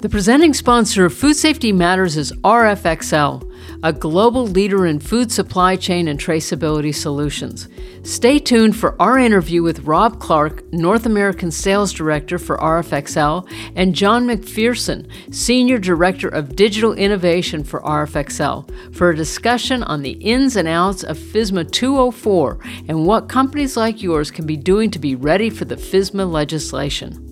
[0.00, 3.52] The presenting sponsor of Food Safety Matters is rfXcel,
[3.82, 7.68] a global leader in food supply chain and traceability solutions.
[8.04, 13.92] Stay tuned for our interview with Rob Clark, North American Sales Director for rfXcel, and
[13.92, 20.54] John McPherson, Senior Director of Digital Innovation for rfXcel, for a discussion on the ins
[20.54, 25.16] and outs of FSMA 204 and what companies like yours can be doing to be
[25.16, 27.27] ready for the FSMA legislation.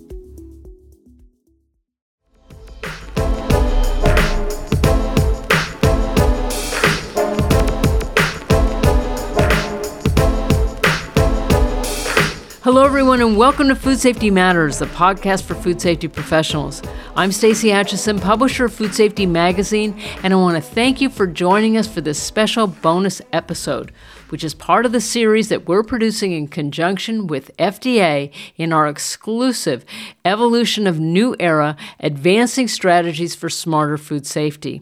[12.67, 16.83] Hello, everyone, and welcome to Food Safety Matters, the podcast for food safety professionals.
[17.15, 21.27] I'm Stacy Atchison, publisher of Food Safety Magazine, and I want to thank you for
[21.27, 23.93] joining us for this special bonus episode,
[24.27, 28.89] which is part of the series that we're producing in conjunction with FDA in our
[28.89, 29.85] exclusive
[30.25, 34.81] Evolution of New Era Advancing Strategies for Smarter Food Safety.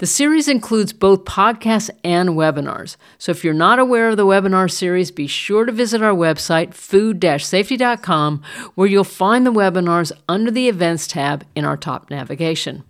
[0.00, 2.96] The series includes both podcasts and webinars.
[3.18, 6.72] So if you're not aware of the webinar series, be sure to visit our website,
[6.72, 8.42] food safety.com,
[8.76, 12.82] where you'll find the webinars under the Events tab in our top navigation.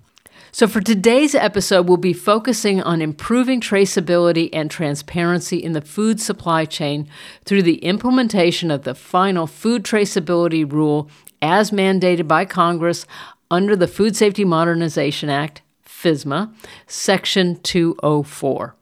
[0.53, 6.21] So, for today's episode, we'll be focusing on improving traceability and transparency in the food
[6.21, 7.09] supply chain
[7.45, 11.11] through the implementation of the final food traceability rule
[11.43, 13.05] as mandated by Congress
[13.51, 15.63] under the Food Safety Modernization Act,
[16.01, 16.53] FSMA,
[16.87, 18.75] Section 204.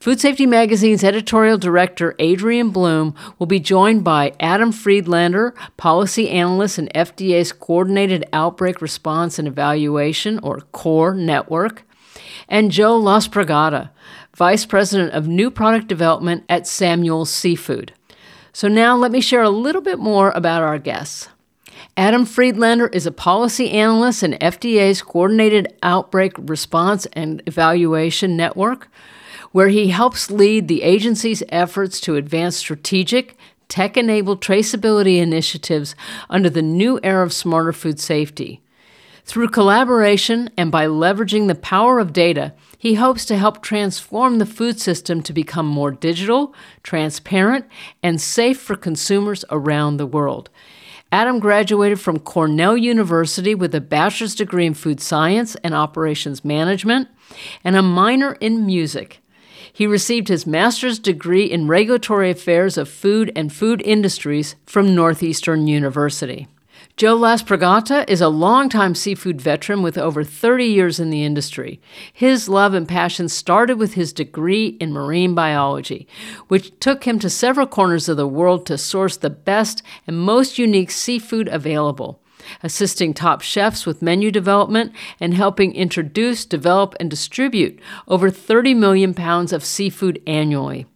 [0.00, 6.78] Food Safety Magazine's editorial director, Adrian Bloom, will be joined by Adam Friedlander, policy analyst
[6.78, 11.84] in FDA's Coordinated Outbreak Response and Evaluation, or CORE network,
[12.48, 13.90] and Joe Lasprogata,
[14.36, 17.92] vice president of new product development at Samuel's Seafood.
[18.52, 21.28] So, now let me share a little bit more about our guests.
[21.96, 28.88] Adam Friedlander is a policy analyst in FDA's Coordinated Outbreak Response and Evaluation Network,
[29.52, 33.36] where he helps lead the agency's efforts to advance strategic,
[33.68, 35.94] tech enabled traceability initiatives
[36.30, 38.60] under the new era of smarter food safety.
[39.24, 44.46] Through collaboration and by leveraging the power of data, he hopes to help transform the
[44.46, 47.66] food system to become more digital, transparent,
[48.02, 50.48] and safe for consumers around the world.
[51.10, 57.08] Adam graduated from Cornell University with a bachelor's degree in food science and operations management
[57.64, 59.20] and a minor in music.
[59.72, 65.66] He received his master's degree in regulatory affairs of food and food industries from Northeastern
[65.66, 66.46] University.
[66.98, 71.80] Joe Lasprogata is a longtime seafood veteran with over 30 years in the industry.
[72.12, 76.08] His love and passion started with his degree in marine biology,
[76.48, 80.58] which took him to several corners of the world to source the best and most
[80.58, 82.20] unique seafood available
[82.62, 87.78] assisting top chefs with menu development and helping introduce, develop, and distribute
[88.08, 90.86] over 30 million pounds of seafood annually.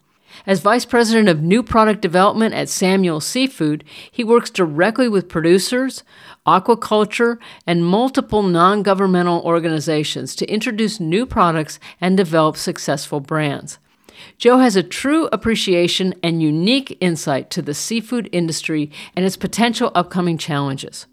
[0.47, 6.03] As Vice President of New Product Development at Samuel Seafood, he works directly with producers,
[6.47, 13.78] aquaculture, and multiple non governmental organizations to introduce new products and develop successful brands.
[14.38, 19.91] Joe has a true appreciation and unique insight to the seafood industry and its potential
[19.94, 21.06] upcoming challenges.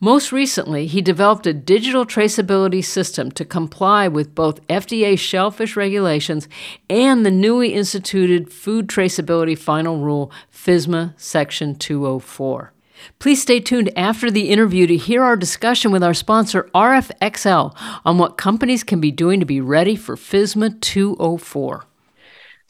[0.00, 6.48] Most recently, he developed a digital traceability system to comply with both FDA shellfish regulations
[6.88, 12.72] and the newly instituted Food Traceability Final Rule, FSMA Section 204.
[13.18, 17.74] Please stay tuned after the interview to hear our discussion with our sponsor, rfXcel,
[18.04, 21.84] on what companies can be doing to be ready for FSMA 204.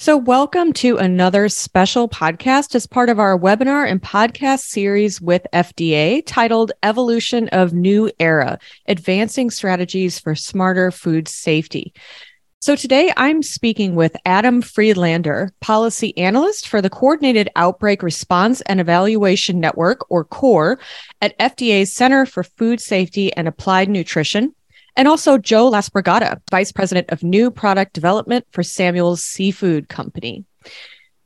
[0.01, 5.47] So, welcome to another special podcast as part of our webinar and podcast series with
[5.53, 11.93] FDA titled Evolution of New Era Advancing Strategies for Smarter Food Safety.
[12.61, 18.81] So, today I'm speaking with Adam Friedlander, policy analyst for the Coordinated Outbreak Response and
[18.81, 20.79] Evaluation Network, or CORE,
[21.21, 24.55] at FDA's Center for Food Safety and Applied Nutrition
[24.97, 30.45] and also Joe Lasprogata, Vice President of New Product Development for Samuel's Seafood Company.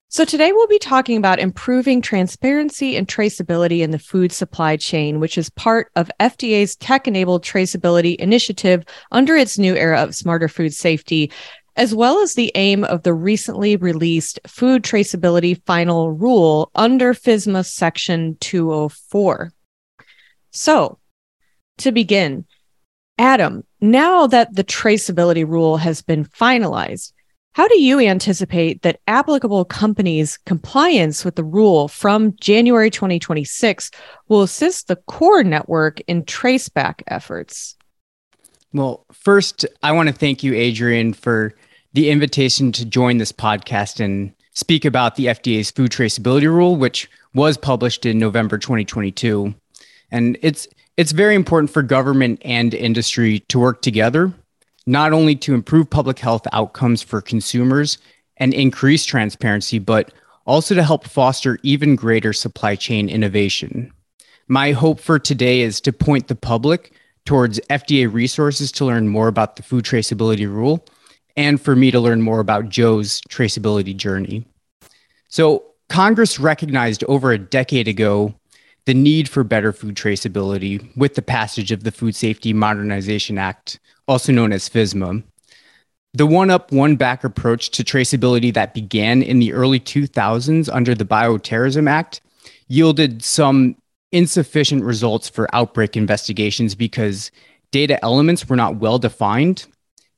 [0.08, 5.18] So, today we'll be talking about improving transparency and traceability in the food supply chain,
[5.18, 10.46] which is part of FDA's tech enabled traceability initiative under its new era of smarter
[10.46, 11.32] food safety,
[11.74, 17.66] as well as the aim of the recently released Food Traceability Final Rule under FSMA
[17.66, 19.52] Section 204.
[20.52, 21.00] So,
[21.78, 22.46] to begin,
[23.18, 27.12] Adam, now that the traceability rule has been finalized,
[27.52, 33.92] how do you anticipate that applicable companies' compliance with the rule from January 2026
[34.26, 37.76] will assist the core network in traceback efforts?
[38.72, 41.54] Well, first, I want to thank you, Adrian, for
[41.92, 47.08] the invitation to join this podcast and speak about the FDA's food traceability rule, which
[47.34, 49.54] was published in November 2022.
[50.10, 54.32] And it's it's very important for government and industry to work together,
[54.86, 57.98] not only to improve public health outcomes for consumers
[58.36, 60.12] and increase transparency, but
[60.46, 63.92] also to help foster even greater supply chain innovation.
[64.46, 66.92] My hope for today is to point the public
[67.24, 70.84] towards FDA resources to learn more about the food traceability rule
[71.36, 74.44] and for me to learn more about Joe's traceability journey.
[75.28, 78.34] So, Congress recognized over a decade ago
[78.86, 83.78] the need for better food traceability with the passage of the Food Safety Modernization Act,
[84.06, 85.22] also known as FSMA.
[86.12, 90.94] The one up, one back approach to traceability that began in the early 2000s under
[90.94, 92.20] the Bioterrorism Act
[92.68, 93.76] yielded some
[94.12, 97.32] insufficient results for outbreak investigations because
[97.72, 99.66] data elements were not well defined.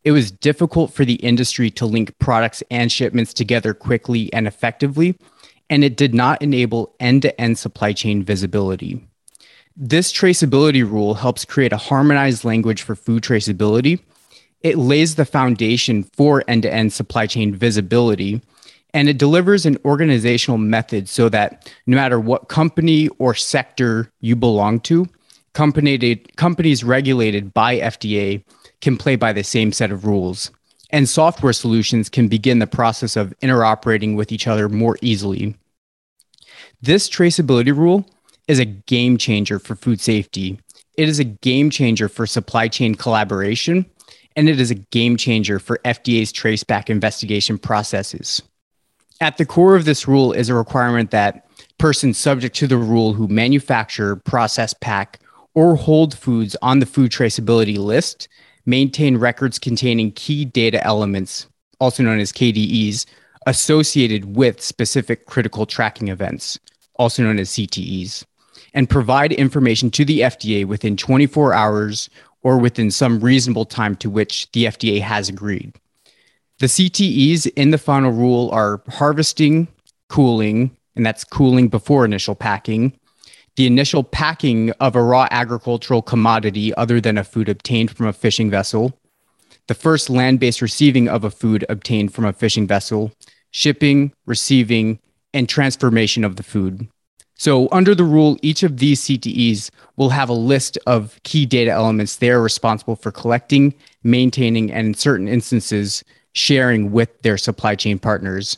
[0.04, 5.18] It was difficult for the industry to link products and shipments together quickly and effectively,
[5.68, 9.06] and it did not enable end to end supply chain visibility.
[9.76, 14.00] This traceability rule helps create a harmonized language for food traceability.
[14.62, 18.40] It lays the foundation for end to end supply chain visibility
[18.96, 24.34] and it delivers an organizational method so that no matter what company or sector you
[24.34, 25.06] belong to,
[25.52, 28.42] company, companies regulated by FDA
[28.80, 30.50] can play by the same set of rules.
[30.90, 35.56] And software solutions can begin the process of interoperating with each other more easily.
[36.80, 38.08] This traceability rule
[38.46, 40.58] is a game changer for food safety.
[40.96, 43.84] It is a game changer for supply chain collaboration,
[44.36, 48.42] and it is a game changer for FDA's traceback investigation processes.
[49.20, 51.48] At the core of this rule is a requirement that
[51.78, 55.20] persons subject to the rule who manufacture, process, pack,
[55.54, 58.28] or hold foods on the food traceability list
[58.66, 61.46] maintain records containing key data elements,
[61.78, 63.06] also known as KDEs,
[63.46, 66.58] associated with specific critical tracking events,
[66.96, 68.24] also known as CTEs,
[68.74, 72.10] and provide information to the FDA within 24 hours
[72.42, 75.72] or within some reasonable time to which the FDA has agreed.
[76.58, 79.68] The CTEs in the final rule are harvesting,
[80.08, 82.98] cooling, and that's cooling before initial packing,
[83.56, 88.12] the initial packing of a raw agricultural commodity other than a food obtained from a
[88.12, 88.98] fishing vessel,
[89.66, 93.12] the first land based receiving of a food obtained from a fishing vessel,
[93.50, 94.98] shipping, receiving,
[95.34, 96.86] and transformation of the food.
[97.38, 101.70] So, under the rule, each of these CTEs will have a list of key data
[101.70, 106.02] elements they are responsible for collecting, maintaining, and in certain instances,
[106.32, 108.56] sharing with their supply chain partners.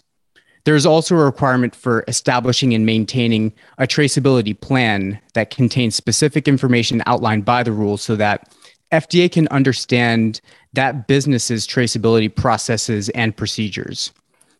[0.64, 7.02] There's also a requirement for establishing and maintaining a traceability plan that contains specific information
[7.06, 8.52] outlined by the rules so that
[8.92, 10.40] FDA can understand
[10.72, 14.12] that business's traceability processes and procedures.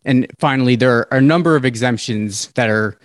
[0.04, 2.98] And finally, there are a number of exemptions that are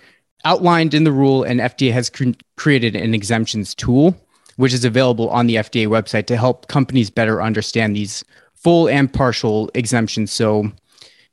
[0.44, 4.16] outlined in the rule, and FDA has cre- created an exemptions tool,
[4.56, 8.24] which is available on the FDA website to help companies better understand these
[8.54, 10.32] full and partial exemptions.
[10.32, 10.70] So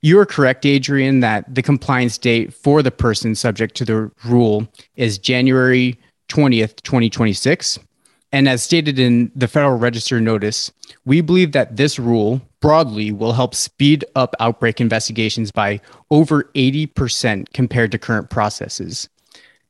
[0.02, 4.68] you are correct, Adrian, that the compliance date for the person subject to the rule
[4.96, 5.98] is January
[6.30, 7.80] 20th, 2026.
[8.32, 10.72] And as stated in the Federal Register notice,
[11.06, 17.52] we believe that this rule broadly will help speed up outbreak investigations by over 80%
[17.54, 19.10] compared to current processes.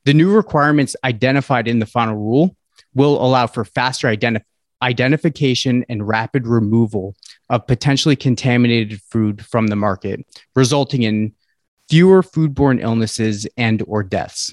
[0.04, 2.56] The new requirements identified in the final rule
[2.94, 4.51] will allow for faster identification
[4.82, 7.14] identification and rapid removal
[7.48, 10.20] of potentially contaminated food from the market,
[10.54, 11.32] resulting in
[11.88, 14.52] fewer foodborne illnesses and or deaths.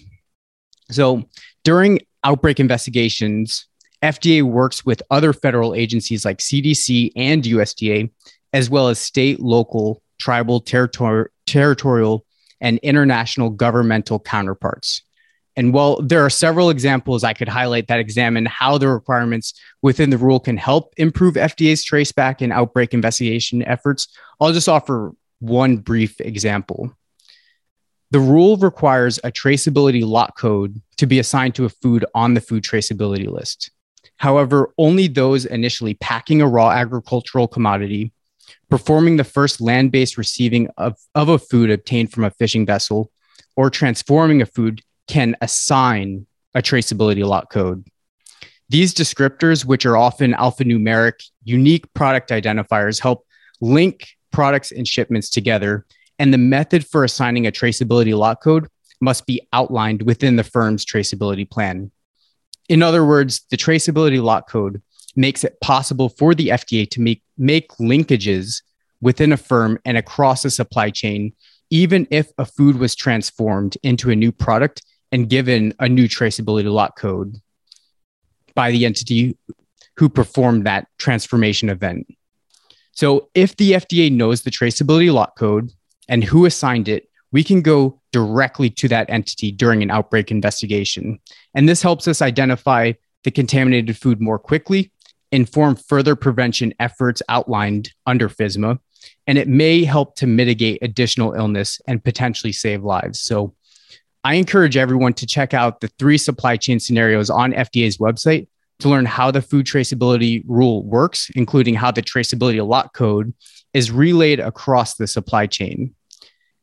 [0.91, 1.23] So,
[1.63, 3.65] during outbreak investigations,
[4.01, 8.11] FDA works with other federal agencies like CDC and USDA,
[8.53, 12.25] as well as state, local, tribal, territor- territorial,
[12.61, 15.01] and international governmental counterparts.
[15.59, 20.09] And while there are several examples I could highlight that examine how the requirements within
[20.09, 24.07] the rule can help improve FDA's traceback and outbreak investigation efforts,
[24.39, 26.95] I'll just offer one brief example.
[28.11, 32.41] The rule requires a traceability lot code to be assigned to a food on the
[32.41, 33.69] food traceability list.
[34.15, 38.13] However, only those initially packing a raw agricultural commodity,
[38.69, 43.11] performing the first land based receiving of, of a food obtained from a fishing vessel,
[43.57, 47.85] or transforming a food can assign a traceability lot code.
[48.69, 53.25] These descriptors, which are often alphanumeric, unique product identifiers, help
[53.59, 55.85] link products and shipments together.
[56.19, 58.67] And the method for assigning a traceability lot code
[59.01, 61.91] must be outlined within the firm's traceability plan.
[62.67, 64.81] In other words, the traceability lot code
[65.15, 68.61] makes it possible for the FDA to make, make linkages
[69.01, 71.33] within a firm and across a supply chain,
[71.71, 76.71] even if a food was transformed into a new product and given a new traceability
[76.71, 77.37] lot code
[78.55, 79.37] by the entity
[79.95, 82.07] who performed that transformation event.
[82.93, 85.71] So if the FDA knows the traceability lot code
[86.07, 91.19] and who assigned it, we can go directly to that entity during an outbreak investigation.
[91.53, 94.91] And this helps us identify the contaminated food more quickly,
[95.31, 98.79] inform further prevention efforts outlined under FSMA,
[99.27, 103.19] and it may help to mitigate additional illness and potentially save lives.
[103.19, 103.53] So
[104.23, 108.47] I encourage everyone to check out the three supply chain scenarios on FDA's website
[108.79, 113.33] to learn how the food traceability rule works, including how the traceability lot code
[113.73, 115.95] is relayed across the supply chain.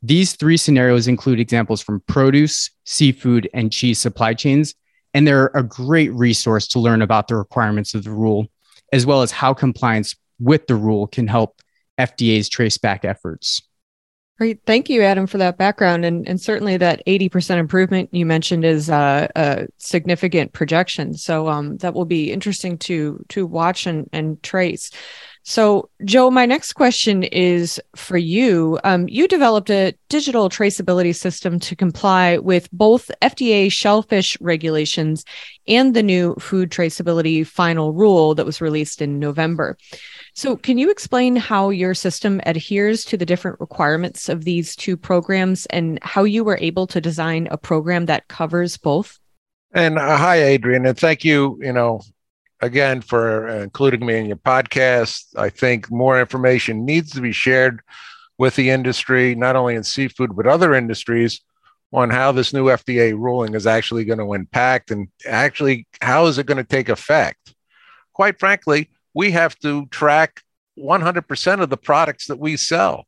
[0.02, 4.74] These three scenarios include examples from produce, seafood, and cheese supply chains,
[5.14, 8.48] and they're a great resource to learn about the requirements of the rule,
[8.92, 11.62] as well as how compliance with the rule can help
[11.98, 13.62] FDA's traceback efforts.
[14.38, 14.60] Great.
[14.66, 16.04] Thank you, Adam, for that background.
[16.04, 21.14] And, and certainly that 80% improvement you mentioned is uh, a significant projection.
[21.14, 24.90] So um, that will be interesting to to watch and, and trace.
[25.48, 28.80] So, Joe, my next question is for you.
[28.82, 35.24] Um, you developed a digital traceability system to comply with both FDA shellfish regulations
[35.68, 39.78] and the new food traceability final rule that was released in November.
[40.36, 44.94] So, can you explain how your system adheres to the different requirements of these two
[44.94, 49.18] programs and how you were able to design a program that covers both?
[49.72, 51.58] And uh, hi, Adrian, and thank you.
[51.62, 52.02] You know,
[52.60, 55.24] again for including me in your podcast.
[55.36, 57.80] I think more information needs to be shared
[58.36, 61.40] with the industry, not only in seafood, but other industries
[61.94, 66.36] on how this new FDA ruling is actually going to impact and actually how is
[66.36, 67.54] it going to take effect.
[68.12, 70.42] Quite frankly, we have to track
[70.78, 73.06] 100% of the products that we sell.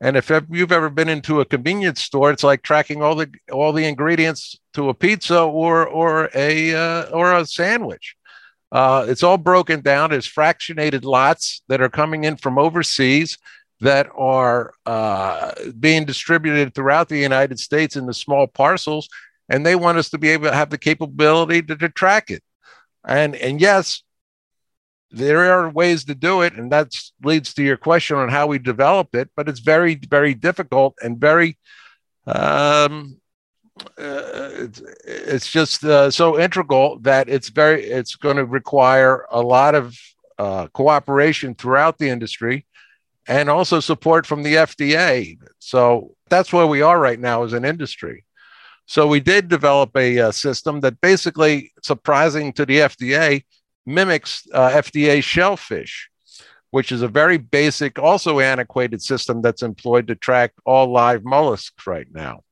[0.00, 3.74] And if you've ever been into a convenience store, it's like tracking all the all
[3.74, 8.16] the ingredients to a pizza or or a uh, or a sandwich.
[8.72, 13.36] Uh, it's all broken down as fractionated lots that are coming in from overseas
[13.80, 19.06] that are uh, being distributed throughout the United States in the small parcels,
[19.50, 22.42] and they want us to be able to have the capability to, to track it.
[23.06, 24.02] And and yes,
[25.10, 28.58] there are ways to do it, and that leads to your question on how we
[28.58, 29.30] developed it.
[29.36, 31.58] But it's very very difficult and very
[32.26, 33.20] um,
[33.98, 39.40] uh, it's, it's just uh, so integral that it's very it's going to require a
[39.40, 39.96] lot of
[40.38, 42.66] uh, cooperation throughout the industry
[43.26, 45.38] and also support from the FDA.
[45.58, 48.24] So that's where we are right now as an industry.
[48.86, 53.44] So we did develop a, a uh, system that basically, surprising to the FDA,
[53.86, 56.10] mimics uh, FDA shellfish
[56.70, 61.86] which is a very basic, also antiquated system that's employed to track all live mollusks
[61.86, 62.42] right now.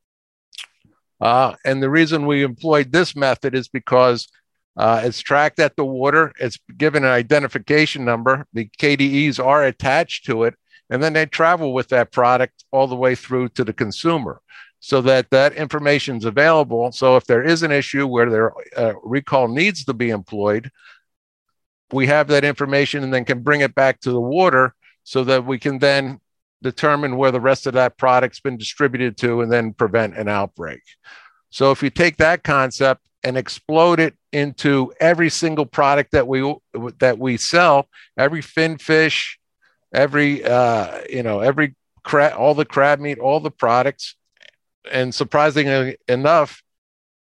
[1.21, 4.29] Uh, and the reason we employed this method is because
[4.77, 10.27] uh, it's tracked at the water, it's given an identification number, the KDEs are attached
[10.27, 10.55] to it,
[10.91, 14.41] and then they travel with that product all the way through to the consumer
[14.81, 16.93] so that that information is available.
[16.93, 20.71] So if there is an issue where their uh, recall needs to be employed,
[21.93, 25.45] we have that information and then can bring it back to the water so that
[25.45, 26.21] we can then
[26.63, 30.83] determine where the rest of that product's been distributed to and then prevent an outbreak.
[31.51, 36.55] So if you take that concept and explode it into every single product that we
[36.99, 39.39] that we sell, every fin fish,
[39.93, 44.17] every uh, you know every crab, all the crab meat, all the products,
[44.91, 46.63] and surprisingly enough,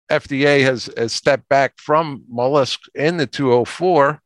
[0.09, 4.21] FDA has, has stepped back from mollusk in the 204,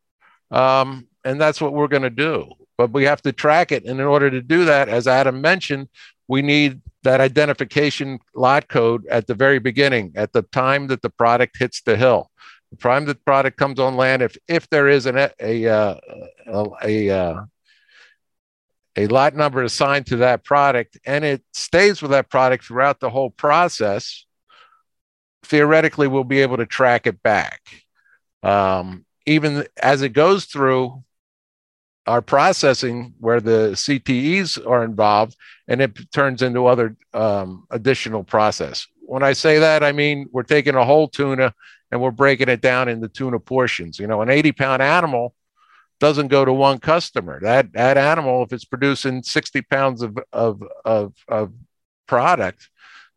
[0.53, 3.85] um, and that's what we're going to do but we have to track it.
[3.85, 5.89] And in order to do that, as Adam mentioned,
[6.27, 11.09] we need that identification lot code at the very beginning, at the time that the
[11.09, 12.29] product hits the hill.
[12.71, 15.95] The time that the product comes on land, if if there is an, a uh,
[16.47, 17.43] a a, uh,
[18.95, 23.11] a lot number assigned to that product, and it stays with that product throughout the
[23.11, 24.25] whole process,
[25.43, 27.61] theoretically, we'll be able to track it back.
[28.41, 31.03] Um, even as it goes through
[32.05, 35.37] our processing where the CTEs are involved,
[35.67, 38.87] and it turns into other um, additional process.
[39.05, 41.53] When I say that, I mean we're taking a whole tuna
[41.91, 43.99] and we're breaking it down into tuna portions.
[43.99, 45.35] You know, an 80 pound animal
[45.99, 47.39] doesn't go to one customer.
[47.41, 51.53] That that animal, if it's producing 60 pounds of of of, of
[52.07, 52.69] product,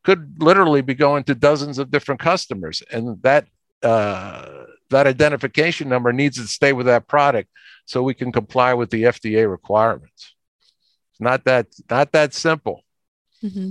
[0.05, 3.49] could literally be going to dozens of different customers, and that
[3.83, 7.51] uh, that identification number needs to stay with that product
[7.85, 10.35] so we can comply with the FDA requirements.
[11.13, 12.85] It's not that not that simple.
[13.43, 13.71] Mm-hmm.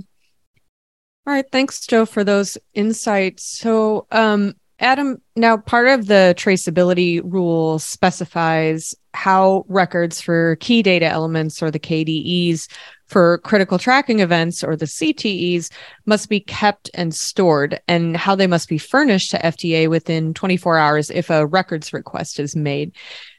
[1.26, 3.44] All right, thanks, Joe, for those insights.
[3.44, 11.06] So, um, Adam, now part of the traceability rule specifies how records for key data
[11.06, 12.68] elements or the KDEs
[13.06, 15.70] for critical tracking events or the CTEs
[16.06, 20.78] must be kept and stored and how they must be furnished to FDA within 24
[20.78, 22.92] hours if a records request is made.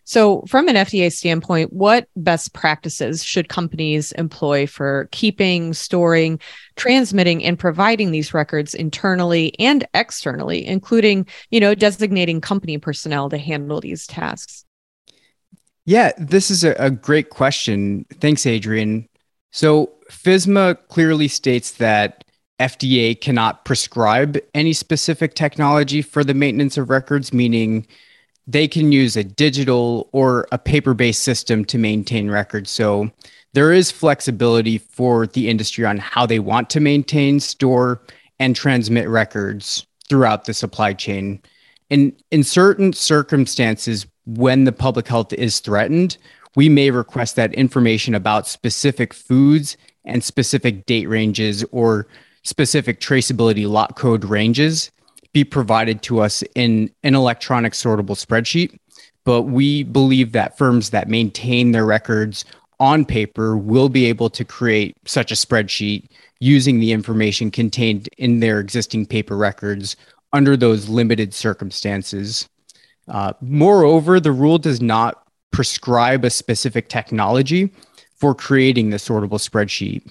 [0.06, 6.40] So, from an FDA standpoint, what best practices should companies employ for keeping, storing,
[6.78, 13.38] transmitting, and providing these records internally and externally, including, you know, designating company personnel to
[13.38, 14.64] handle these tasks?
[15.84, 18.06] Yeah, this is a, great question.
[18.22, 19.10] Thanks, Adrian.
[19.58, 22.24] So, FSMA clearly states that
[22.60, 27.88] FDA cannot prescribe any specific technology for the maintenance of records, meaning
[28.46, 32.70] they can use a digital or a paper based system to maintain records.
[32.70, 33.10] So
[33.54, 38.04] there is flexibility for the industry on how they want to maintain, store,
[38.38, 41.42] and transmit records throughout the supply chain.
[41.90, 46.20] And in certain circumstances, when the public health is threatened,
[46.58, 52.08] we may request that information about specific foods and specific date ranges or
[52.44, 54.90] specific traceability lot code ranges
[55.34, 58.76] be provided to us in an electronic sortable spreadsheet.
[59.24, 62.44] But we believe that firms that maintain their records
[62.80, 66.10] on paper will be able to create such a spreadsheet
[66.40, 69.96] using the information contained in their existing paper records
[70.34, 72.50] under those limited circumstances.
[73.08, 75.27] Uh, moreover, the rule does not
[75.58, 77.72] prescribe a specific technology
[78.14, 80.08] for creating the sortable spreadsheet.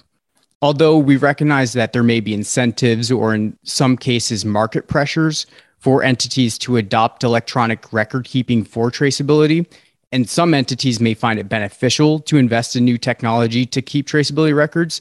[0.61, 5.45] Although we recognize that there may be incentives or, in some cases, market pressures
[5.77, 9.65] for entities to adopt electronic record keeping for traceability,
[10.11, 14.53] and some entities may find it beneficial to invest in new technology to keep traceability
[14.53, 14.99] records,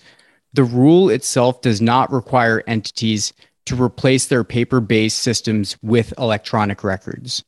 [0.53, 3.33] the rule itself does not require entities
[3.65, 7.43] to replace their paper based systems with electronic records.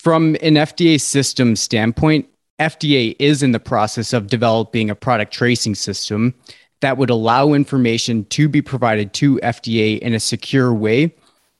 [0.00, 2.26] From an FDA system standpoint,
[2.58, 6.32] FDA is in the process of developing a product tracing system
[6.80, 11.14] that would allow information to be provided to FDA in a secure way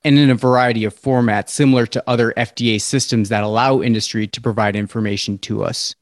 [0.04, 4.40] and in a variety of formats similar to other FDA systems that allow industry to
[4.40, 5.94] provide information to us.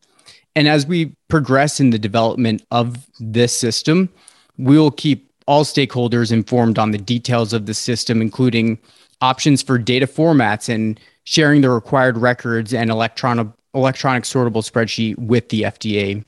[0.54, 4.10] And as we progress in the development of this system,
[4.58, 8.78] we will keep all stakeholders informed on the details of the system, including
[9.20, 15.46] options for data formats and sharing the required records and electronic electronic sortable spreadsheet with
[15.50, 16.24] the FDA.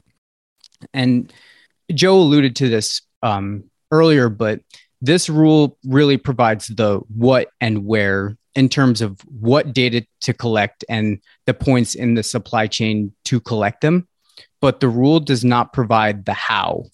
[0.93, 1.33] And
[1.95, 4.61] Joe alluded to this um, earlier, but
[5.01, 10.85] this rule really provides the what and where in terms of what data to collect
[10.91, 14.07] and the points in the supply chain to collect them.
[14.61, 16.85] But the rule does not provide the how.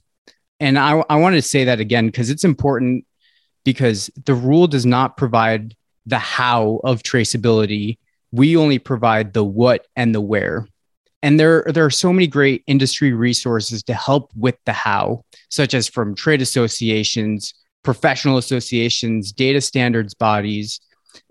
[0.61, 3.05] And I, I wanted to say that again because it's important
[3.65, 5.75] because the rule does not provide
[6.07, 7.99] the how of traceability.
[8.33, 10.67] We only provide the what and the where.
[11.23, 15.75] And there, there are so many great industry resources to help with the how, such
[15.75, 20.81] as from trade associations, professional associations, data standards bodies.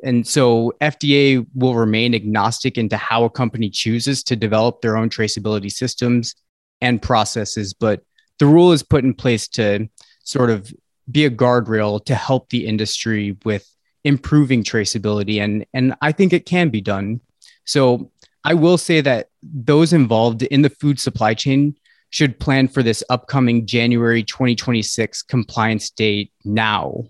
[0.04, 5.10] And so FDA will remain agnostic into how a company chooses to develop their own
[5.10, 6.36] traceability systems
[6.82, 7.74] and processes.
[7.74, 8.02] But
[8.40, 9.88] the rule is put in place to
[10.24, 10.74] sort of
[11.10, 13.70] be a guardrail to help the industry with
[14.06, 15.44] improving traceability.
[15.44, 17.20] And, and I think it can be done.
[17.65, 18.12] So
[18.46, 21.76] I will say that those involved in the food supply chain
[22.12, 27.04] should plan for this upcoming January 2026 compliance date now.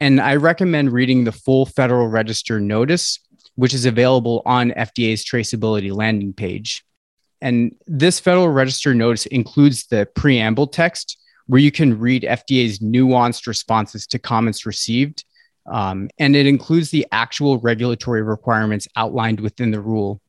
[0.00, 3.20] And I recommend reading the full Federal Register notice,
[3.54, 6.84] which is available on FDA's traceability landing page.
[7.40, 13.46] And this Federal Register notice includes the preamble text where you can read FDA's nuanced
[13.46, 15.24] responses to comments received.
[15.66, 20.20] Um, and it includes the actual regulatory requirements outlined within the rule.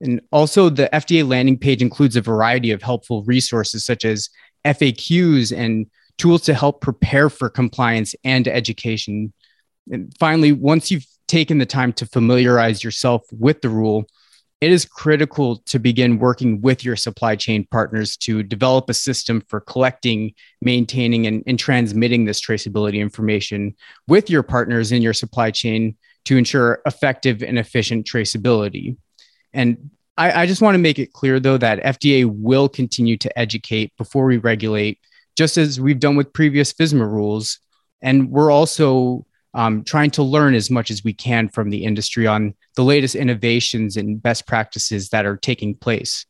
[0.00, 4.28] And also, the FDA landing page includes a variety of helpful resources such as
[4.64, 5.86] FAQs and
[6.18, 9.32] tools to help prepare for compliance and education.
[9.90, 14.06] And finally, once you've taken the time to familiarize yourself with the rule,
[14.60, 19.42] it is critical to begin working with your supply chain partners to develop a system
[19.48, 23.74] for collecting, maintaining, and, and transmitting this traceability information
[24.08, 28.96] with your partners in your supply chain to ensure effective and efficient traceability.
[29.52, 33.38] And I, I just want to make it clear, though, that FDA will continue to
[33.38, 34.98] educate before we regulate,
[35.36, 37.58] just as we've done with previous FSMA rules.
[38.00, 42.26] And we're also um, trying to learn as much as we can from the industry
[42.26, 46.26] on the latest innovations and best practices that are taking place.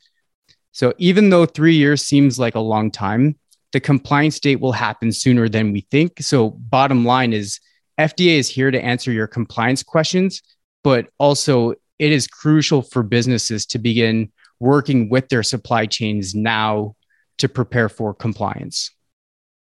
[0.73, 3.39] So, even though three years seems like a long time,
[3.73, 6.21] the compliance date will happen sooner than we think.
[6.21, 7.61] So, bottom line is
[7.99, 10.43] FDA is here to answer your compliance questions,
[10.83, 16.97] but also it is crucial for businesses to begin working with their supply chains now
[17.39, 18.91] to prepare for compliance.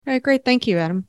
[0.08, 0.46] All right, great.
[0.46, 1.08] Thank you, Adam.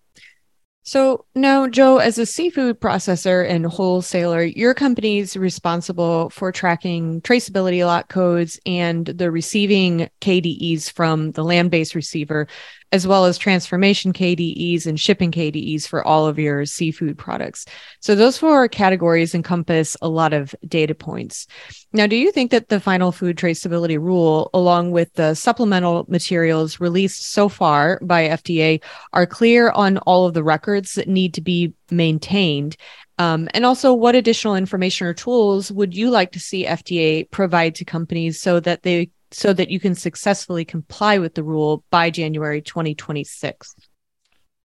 [0.86, 7.22] So now, Joe, as a seafood processor and wholesaler, your company is responsible for tracking
[7.22, 12.48] traceability lot codes and the receiving KDEs from the land based receiver,
[12.92, 17.66] as well as transformation KDEs and shipping KDEs for all of your seafood products.
[18.00, 21.46] So those four categories encompass a lot of data points.
[21.92, 26.80] Now, do you think that the final food traceability rule, along with the supplemental materials
[26.80, 31.40] released so far by FDA, are clear on all of the records that need to
[31.40, 32.76] be maintained?
[33.18, 37.76] Um, and also, what additional information or tools would you like to see FDA provide
[37.76, 42.08] to companies so that they so that you can successfully comply with the rule by
[42.08, 43.74] January 2026?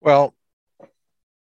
[0.00, 0.34] Well,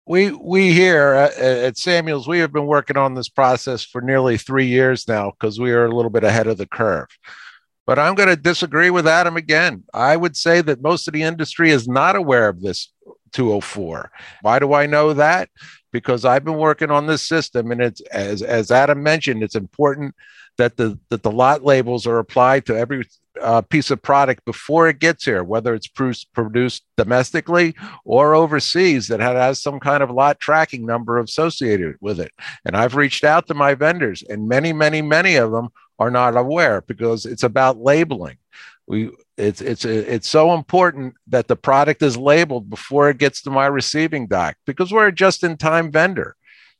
[0.06, 4.38] we we here at, at, Samuels we have been working on this process for nearly
[4.38, 7.08] three years now because we are a little bit ahead of the curve.
[7.86, 9.84] But I'm going to disagree with Adam again.
[9.94, 12.92] I would say that most of the industry is not aware of this
[13.34, 14.12] 204.
[14.42, 15.50] Why do I know that?
[15.92, 20.14] Because I've been working on this system, and it's as as Adam mentioned, it's important
[20.60, 23.06] that the that the lot labels are applied to every
[23.42, 29.22] uh, piece of product before it gets here, whether it's produced domestically or overseas, that
[29.22, 32.32] has some kind of lot tracking number associated with it.
[32.66, 36.36] And I've reached out to my vendors, and many, many, many of them are not
[36.36, 38.38] aware because it's about labeling.
[38.86, 43.50] We it's it's it's so important that the product is labeled before it gets to
[43.50, 46.36] my receiving dock because we're a just-in-time vendor.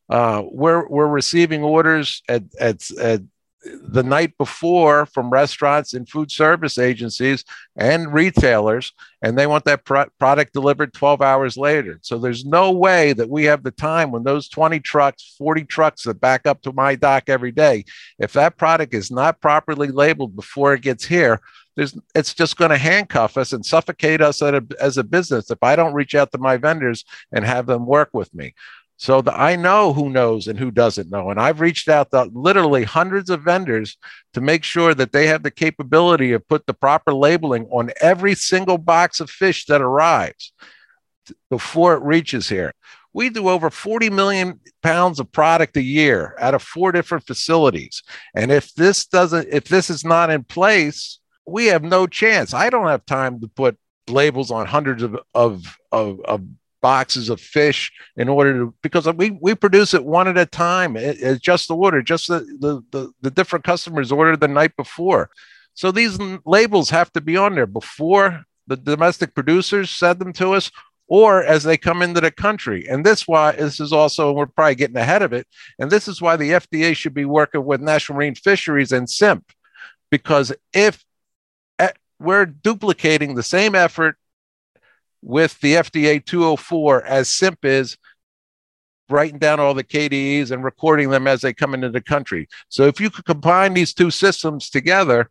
[0.10, 3.22] Uh, we're we're receiving orders at at, at
[3.64, 7.44] the night before from restaurants and food service agencies
[7.76, 12.00] and retailers, and they want that pro- product delivered 12 hours later.
[12.02, 16.04] So there's no way that we have the time when those 20 trucks, 40 trucks
[16.04, 17.84] that back up to my dock every day,
[18.18, 21.42] if that product is not properly labeled before it gets here,
[21.76, 25.60] there's, it's just going to handcuff us and suffocate us a, as a business if
[25.62, 28.54] I don't reach out to my vendors and have them work with me.
[29.00, 31.30] So the, I know who knows and who doesn't know.
[31.30, 33.98] And I've reached out to literally hundreds of vendors
[34.34, 38.36] to make sure that they have the capability of put the proper labeling on every
[38.36, 40.52] single box of fish that arrives
[41.50, 42.74] before it reaches here.
[43.14, 48.04] We do over 40 million pounds of product a year out of four different facilities.
[48.36, 52.54] And if this doesn't, if this is not in place, we have no chance.
[52.54, 53.78] I don't have time to put
[54.10, 56.42] labels on hundreds of, of, of, of
[56.82, 60.96] boxes of fish in order to because we we produce it one at a time
[60.96, 64.76] it, it's just the order just the, the, the the different customers ordered the night
[64.76, 65.30] before.
[65.74, 70.54] So these labels have to be on there before the domestic producers send them to
[70.54, 70.72] us
[71.08, 72.88] or as they come into the country.
[72.88, 75.48] And this why this is also we're probably getting ahead of it.
[75.80, 79.52] And this is why the fda should be working with national marine fisheries and simp
[80.12, 81.04] because if
[81.80, 84.18] eh, we're duplicating the same effort
[85.22, 87.98] with the FDA 204 as SIMP is
[89.10, 92.48] writing down all the KDEs and recording them as they come into the country.
[92.70, 95.30] So if you could combine these two systems together,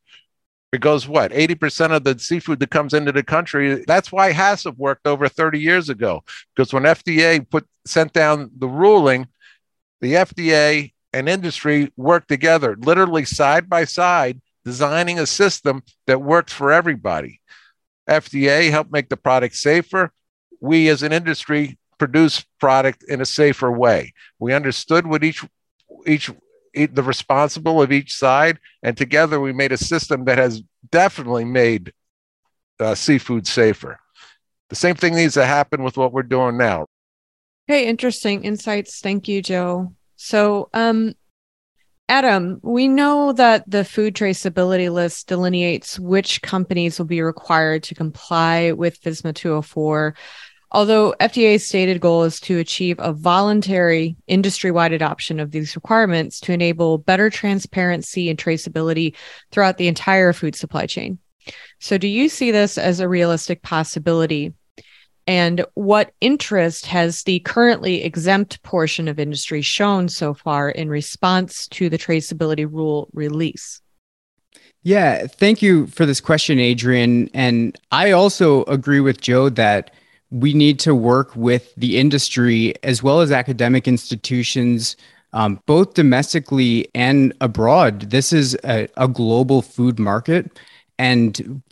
[0.73, 4.77] it goes what 80% of the seafood that comes into the country that's why HACCP
[4.77, 6.23] worked over 30 years ago
[6.55, 9.27] because when fda put sent down the ruling
[10.01, 16.53] the fda and industry worked together literally side by side designing a system that works
[16.53, 17.41] for everybody
[18.09, 20.13] FDA help make the product safer.
[20.61, 24.13] We as an industry produce product in a safer way.
[24.39, 25.45] We understood what each
[26.07, 26.31] each
[26.75, 31.93] the responsible of each side, and together we made a system that has definitely made
[32.79, 33.99] uh, seafood safer.
[34.69, 36.87] The same thing needs to happen with what we're doing now.
[37.69, 39.01] Okay, interesting insights.
[39.01, 39.93] Thank you, Joe.
[40.17, 41.15] So, um,
[42.11, 47.95] Adam, we know that the food traceability list delineates which companies will be required to
[47.95, 50.15] comply with FSMA 204.
[50.71, 56.41] Although FDA's stated goal is to achieve a voluntary industry wide adoption of these requirements
[56.41, 59.15] to enable better transparency and traceability
[59.51, 61.19] throughout the entire food supply chain.
[61.79, 64.55] So, do you see this as a realistic possibility?
[65.29, 71.69] And what interest has the currently exempt portion of industry shown so far in response
[71.69, 73.83] to the traceability rule release?
[74.85, 77.29] Yeah, thank you for this question, Adrian.
[77.35, 79.91] And I also agree with Joe that
[80.31, 84.97] we need to work with the industry as well as academic institutions,
[85.35, 88.11] um, both domestically and abroad.
[88.11, 90.59] This is a, a global food market,
[90.99, 91.63] and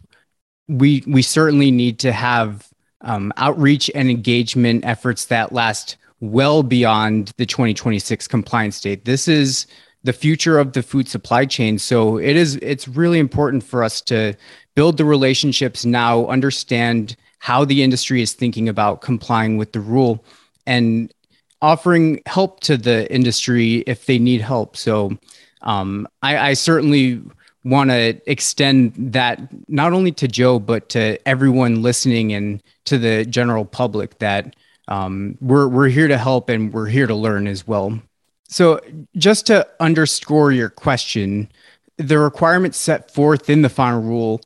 [0.69, 2.69] we we certainly need to have
[3.07, 9.05] um, outreach and engagement efforts that last well beyond the 2026 compliance date.
[9.05, 9.66] This is
[10.03, 11.79] the future of the food supply chain.
[11.79, 14.35] So it is it's really important for us to
[14.75, 20.25] build the relationships now, understand how the industry is thinking about complying with the rule
[20.66, 21.12] and
[21.62, 24.77] offering help to the industry if they need help.
[24.77, 25.16] So
[25.62, 27.23] um, I, I certainly
[27.66, 33.24] want to extend that not only to Joe, but to everyone listening and to the
[33.24, 34.55] general public that
[34.87, 38.00] um, we're, we're here to help and we're here to learn as well.
[38.48, 38.81] So,
[39.16, 41.50] just to underscore your question,
[41.96, 44.40] the requirements set forth in the final rule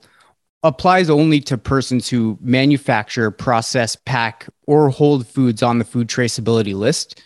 [0.62, 6.74] applies only to persons who manufacture, process, pack, or hold foods on the food traceability
[6.74, 7.22] list.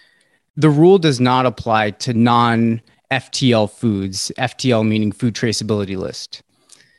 [0.56, 2.82] The rule does not apply to non
[3.14, 6.42] FTL foods, FTL meaning food traceability list.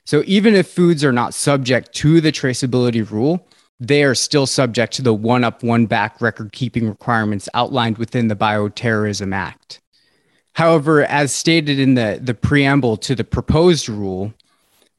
[0.06, 3.46] So even if foods are not subject to the traceability rule,
[3.82, 8.30] they are still subject to the one up, one back record keeping requirements outlined within
[8.30, 9.82] the Bioterrorism Act.
[10.54, 14.34] However, as stated in the, the preamble to the proposed rule,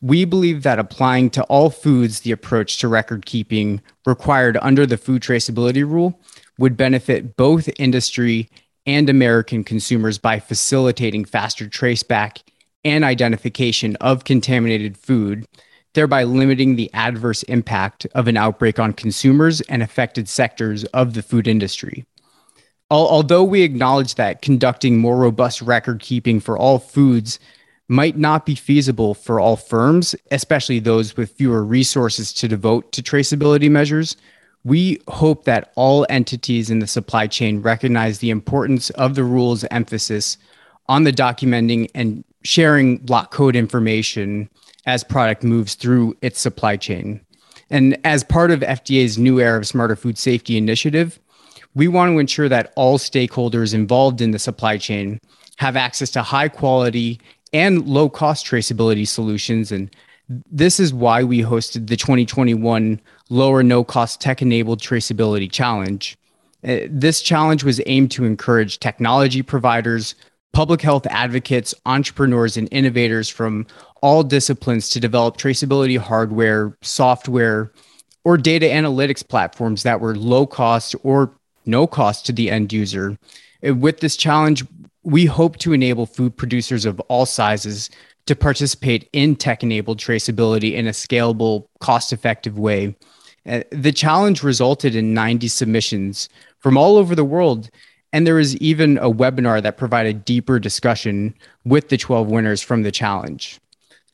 [0.03, 4.99] we believe that applying to all foods the approach to record keeping required under the
[4.99, 6.21] food traceability rule
[6.59, 8.51] would benefit both industry
[8.87, 12.43] and American consumers by facilitating faster traceback
[12.85, 15.47] and identification of contaminated food,
[15.95, 21.23] thereby limiting the adverse impact of an outbreak on consumers and affected sectors of the
[21.23, 22.05] food industry.
[22.89, 27.41] Although we acknowledge that conducting more robust record keeping for all foods
[27.89, 33.03] might not be feasible for all firms, especially those with fewer resources to devote to
[33.03, 34.17] traceability measures,
[34.67, 39.65] we hope that all entities in the supply chain recognize the importance of the rule's
[39.71, 40.37] emphasis
[40.89, 44.51] on the documenting and sharing lot code information
[44.85, 47.21] as product moves through its supply chain.
[47.71, 51.21] And as part of FDA's new era of smarter food safety initiative,
[51.77, 55.21] we want to ensure that all stakeholders involved in the supply chain
[55.59, 57.21] have access to high quality
[57.53, 59.95] and low cost traceability solutions and
[60.29, 66.17] this is why we hosted the 2021 Low or No Cost Tech Enabled Traceability Challenge.
[66.67, 70.15] Uh, this challenge was aimed to encourage technology providers,
[70.53, 73.67] public health advocates, entrepreneurs, and innovators from
[74.01, 77.73] all disciplines to develop traceability hardware, software,
[78.25, 81.33] or data analytics platforms that were low cost or
[81.67, 83.19] no cost to the end user.
[83.67, 84.65] Uh, with this challenge,
[85.03, 87.91] we hope to enable food producers of all sizes
[88.27, 92.95] to participate in tech enabled traceability in a scalable, cost effective way.
[93.47, 96.29] Uh, the challenge resulted in 90 submissions
[96.59, 97.71] from all over the world.
[98.13, 102.83] And there was even a webinar that provided deeper discussion with the 12 winners from
[102.83, 103.61] the challenge.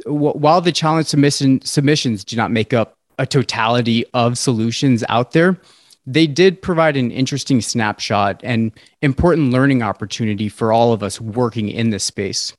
[0.05, 5.61] While the challenge submission, submissions do not make up a totality of solutions out there,
[6.07, 11.69] they did provide an interesting snapshot and important learning opportunity for all of us working
[11.69, 12.55] in this space.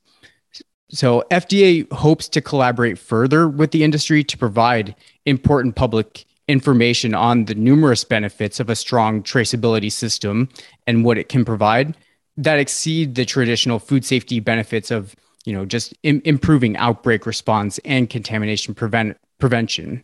[0.90, 4.94] So, FDA hopes to collaborate further with the industry to provide
[5.26, 10.48] important public information on the numerous benefits of a strong traceability system
[10.86, 11.96] and what it can provide
[12.36, 17.78] that exceed the traditional food safety benefits of, you know, just Im- improving outbreak response
[17.84, 20.02] and contamination prevent- prevention.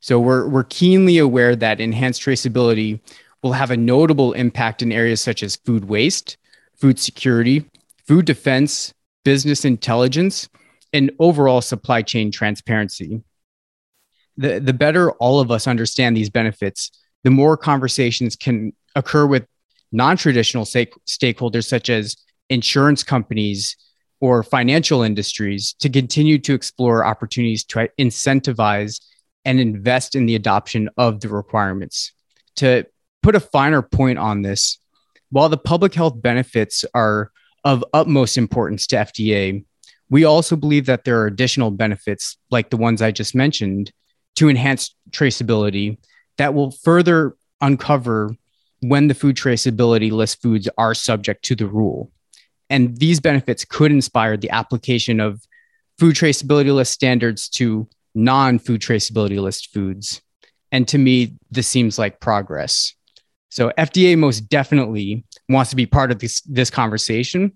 [0.00, 3.00] So, we're, we're keenly aware that enhanced traceability
[3.42, 6.36] will have a notable impact in areas such as food waste,
[6.76, 7.64] food security,
[8.06, 10.48] food defense, business intelligence,
[10.92, 13.22] and overall supply chain transparency.
[14.36, 16.90] The, the better all of us understand these benefits,
[17.22, 19.46] the more conversations can occur with
[19.92, 22.16] non traditional stake- stakeholders such as
[22.48, 23.76] insurance companies
[24.20, 29.00] or financial industries to continue to explore opportunities to incentivize
[29.44, 32.12] and invest in the adoption of the requirements.
[32.56, 32.86] To
[33.22, 34.78] put a finer point on this,
[35.30, 37.32] while the public health benefits are
[37.64, 39.64] of utmost importance to FDA,
[40.10, 43.92] we also believe that there are additional benefits, like the ones I just mentioned,
[44.36, 45.98] to enhance traceability
[46.38, 48.34] that will further uncover
[48.80, 52.10] when the food traceability list foods are subject to the rule.
[52.68, 55.46] And these benefits could inspire the application of
[55.98, 60.22] food traceability list standards to non food traceability list foods.
[60.72, 62.94] And to me, this seems like progress.
[63.50, 67.52] So FDA most definitely wants to be part of this, this conversation.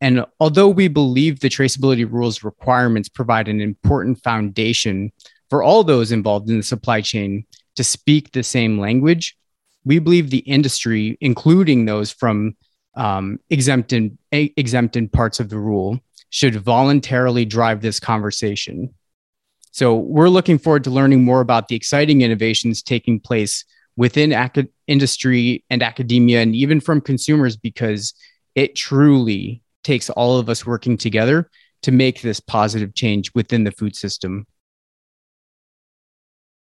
[0.00, 5.10] And although we believe the traceability rules requirements provide an important foundation
[5.54, 9.36] for all those involved in the supply chain to speak the same language,
[9.84, 12.56] we believe the industry, including those from
[12.96, 18.92] um, exempted exempted parts of the rule, should voluntarily drive this conversation.
[19.70, 23.64] So we're looking forward to learning more about the exciting innovations taking place
[23.96, 28.12] within ac- industry and academia, and even from consumers, because
[28.56, 31.48] it truly takes all of us working together
[31.82, 34.48] to make this positive change within the food system.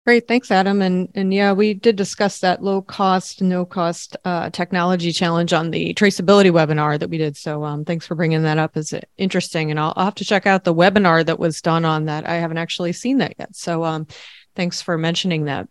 [0.09, 0.81] Great, thanks, Adam.
[0.81, 5.69] And and yeah, we did discuss that low cost, no cost uh, technology challenge on
[5.69, 7.37] the traceability webinar that we did.
[7.37, 8.75] So um, thanks for bringing that up.
[8.75, 12.05] It's interesting, and I'll, I'll have to check out the webinar that was done on
[12.05, 12.27] that.
[12.27, 13.55] I haven't actually seen that yet.
[13.55, 14.07] So um,
[14.55, 15.69] thanks for mentioning that.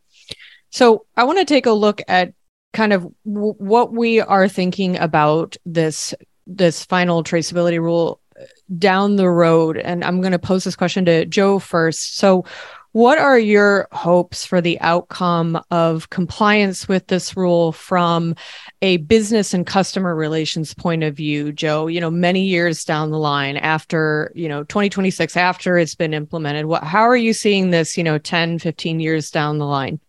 [0.71, 2.33] So I want to take a look at
[2.73, 6.15] kind of w- what we are thinking about this
[6.47, 8.45] this final traceability rule uh,
[8.79, 9.79] down the road.
[9.79, 12.19] And I'm going to pose this question to Joe first.
[12.19, 12.45] So
[12.93, 18.35] what are your hopes for the outcome of compliance with this rule from
[18.81, 21.87] a business and customer relations point of view, Joe?
[21.87, 26.67] You know, many years down the line after, you know, 2026, after it's been implemented,
[26.67, 30.01] what, how are you seeing this, you know, 10, 15 years down the line?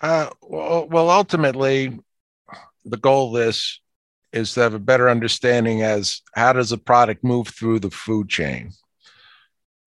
[0.00, 1.98] Uh, well, ultimately,
[2.84, 3.80] the goal of this
[4.32, 8.28] is to have a better understanding as how does a product move through the food
[8.28, 8.72] chain.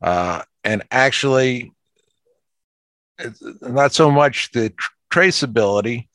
[0.02, 1.72] Uh, and actually
[3.62, 6.08] not so much the tr- traceability,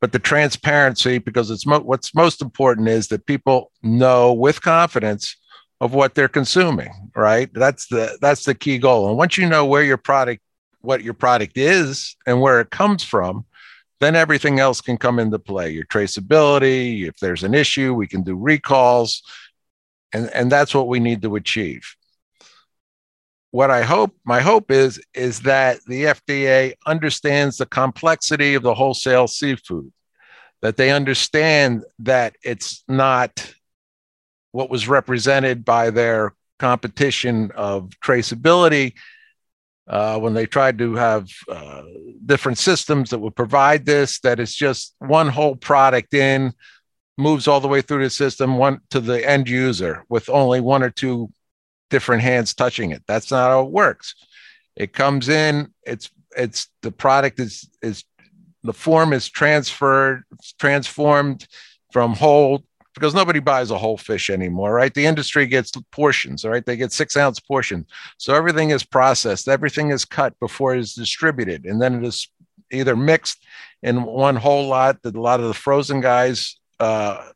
[0.00, 5.36] but the transparency, because it's mo- what's most important is that people know with confidence
[5.80, 7.10] of what they're consuming.
[7.14, 9.08] Right, that's the that's the key goal.
[9.08, 10.42] And once you know where your product,
[10.80, 13.44] what your product is, and where it comes from,
[14.00, 15.70] then everything else can come into play.
[15.70, 19.22] Your traceability, if there's an issue, we can do recalls,
[20.12, 21.96] and and that's what we need to achieve
[23.50, 28.74] what I hope, my hope is, is that the FDA understands the complexity of the
[28.74, 29.90] wholesale seafood,
[30.60, 33.54] that they understand that it's not
[34.52, 38.94] what was represented by their competition of traceability
[39.86, 41.82] uh, when they tried to have uh,
[42.26, 46.52] different systems that would provide this, that it's just one whole product in,
[47.16, 50.82] moves all the way through the system, one to the end user with only one
[50.82, 51.32] or two
[51.90, 53.02] different hands touching it.
[53.06, 54.14] That's not how it works.
[54.76, 58.04] It comes in, it's it's the product is is
[58.62, 60.24] the form is transferred,
[60.58, 61.46] transformed
[61.92, 64.92] from whole because nobody buys a whole fish anymore, right?
[64.92, 66.64] The industry gets portions, right?
[66.64, 67.86] They get six ounce portions.
[68.16, 72.28] So everything is processed, everything is cut before it is distributed, and then it is
[72.72, 73.46] either mixed
[73.82, 77.28] in one whole lot that a lot of the frozen guys uh,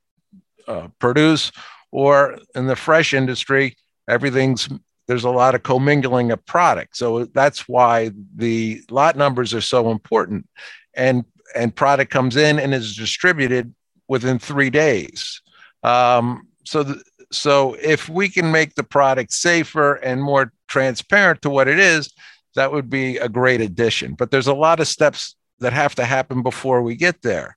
[0.67, 1.53] uh, produce,
[1.93, 3.77] or in the fresh industry,
[4.09, 4.69] everything's
[5.09, 6.97] there's a lot of commingling of product.
[6.97, 10.49] So that's why the lot numbers are so important.
[10.95, 13.75] And and product comes in and is distributed
[14.09, 15.43] within three days.
[15.83, 21.51] Um, so the, so if we can make the product safer and more transparent to
[21.51, 22.11] what it is,
[22.55, 24.15] that would be a great addition.
[24.15, 27.57] But there's a lot of steps that have to happen before we get there.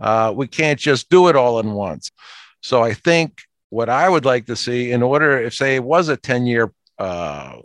[0.00, 2.10] Uh, we can't just do it all in once.
[2.60, 6.10] So I think what I would like to see in order, if say it was
[6.10, 7.56] a 10 year uh,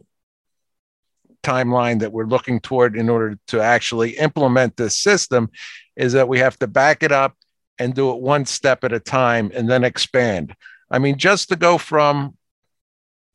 [1.44, 5.50] timeline that we're looking toward in order to actually implement this system,
[5.98, 7.36] is that we have to back it up
[7.78, 10.56] and do it one step at a time and then expand.
[10.90, 12.38] I mean, just to go from,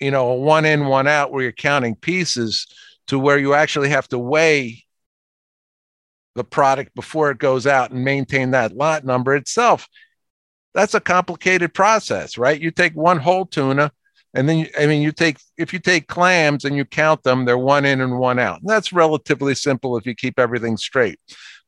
[0.00, 2.66] you know, a one in, one out where you're counting pieces
[3.08, 4.87] to where you actually have to weigh
[6.37, 9.87] the product before it goes out and maintain that lot number itself
[10.74, 12.61] that's a complicated process, right?
[12.61, 13.92] You take one whole tuna,
[14.35, 17.58] and then I mean, you take if you take clams and you count them, they're
[17.58, 18.61] one in and one out.
[18.61, 21.18] And that's relatively simple if you keep everything straight.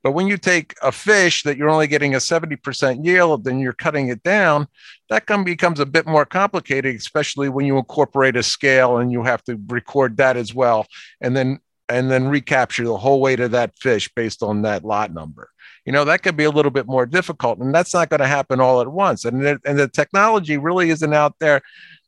[0.02, 3.72] But when you take a fish that you're only getting a 70% yield, then you're
[3.72, 4.66] cutting it down,
[5.08, 9.42] that becomes a bit more complicated, especially when you incorporate a scale and you have
[9.44, 10.86] to record that as well.
[11.22, 15.12] And then and then recapture the whole weight of that fish based on that lot
[15.12, 15.50] number
[15.84, 18.26] you know that could be a little bit more difficult and that's not going to
[18.26, 21.60] happen all at once and, the, and the technology really isn't out there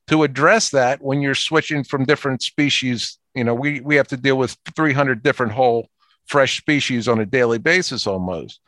[0.06, 4.16] to address that when you're switching from different species you know we, we have to
[4.16, 5.88] deal with 300 different whole
[6.26, 8.58] fresh species on a daily basis almost.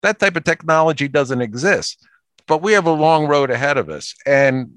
[0.00, 2.06] That type of technology doesn't exist
[2.48, 4.70] but we have a long road ahead of us and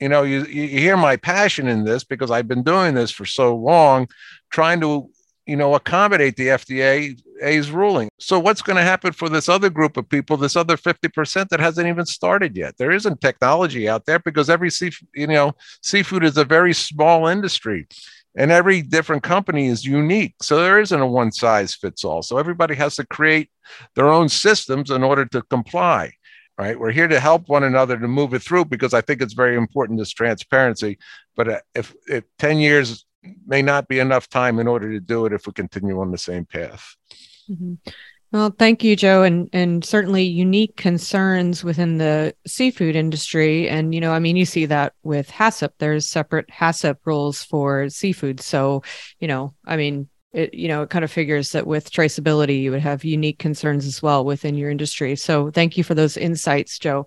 [0.00, 3.24] you know you, you hear my passion in this because i've been doing this for
[3.24, 4.06] so long
[4.50, 5.08] trying to
[5.46, 8.08] you know, accommodate the FDA's ruling.
[8.18, 11.60] So what's going to happen for this other group of people, this other 50% that
[11.60, 12.76] hasn't even started yet?
[12.78, 17.26] There isn't technology out there because every sea, you know, seafood is a very small
[17.26, 17.86] industry.
[18.36, 20.34] and every different company is unique.
[20.42, 22.22] So there isn't a one size fits all.
[22.22, 23.50] So everybody has to create
[23.94, 26.12] their own systems in order to comply.
[26.56, 26.78] Right.
[26.78, 29.56] We're here to help one another to move it through because I think it's very
[29.56, 30.98] important this transparency.
[31.34, 33.04] But uh, if, if 10 years
[33.46, 36.18] may not be enough time in order to do it if we continue on the
[36.18, 36.96] same path.
[37.50, 37.74] Mm-hmm.
[38.34, 43.68] Well, thank you, Joe, and and certainly unique concerns within the seafood industry.
[43.68, 45.70] And you know, I mean, you see that with HACCP.
[45.78, 48.40] There's separate HACCP rules for seafood.
[48.40, 48.82] So,
[49.20, 52.72] you know, I mean, it you know, it kind of figures that with traceability, you
[52.72, 55.14] would have unique concerns as well within your industry.
[55.14, 57.06] So, thank you for those insights, Joe.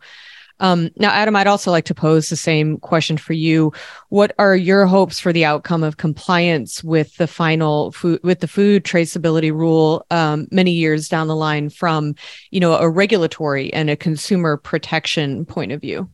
[0.59, 3.71] Um, now, Adam, I'd also like to pose the same question for you.
[4.09, 8.47] What are your hopes for the outcome of compliance with the final food with the
[8.47, 12.15] food traceability rule um, many years down the line from,
[12.51, 16.09] you know, a regulatory and a consumer protection point of view?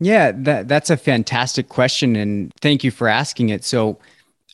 [0.00, 3.64] Yeah, that that's a fantastic question, and thank you for asking it.
[3.64, 3.98] So,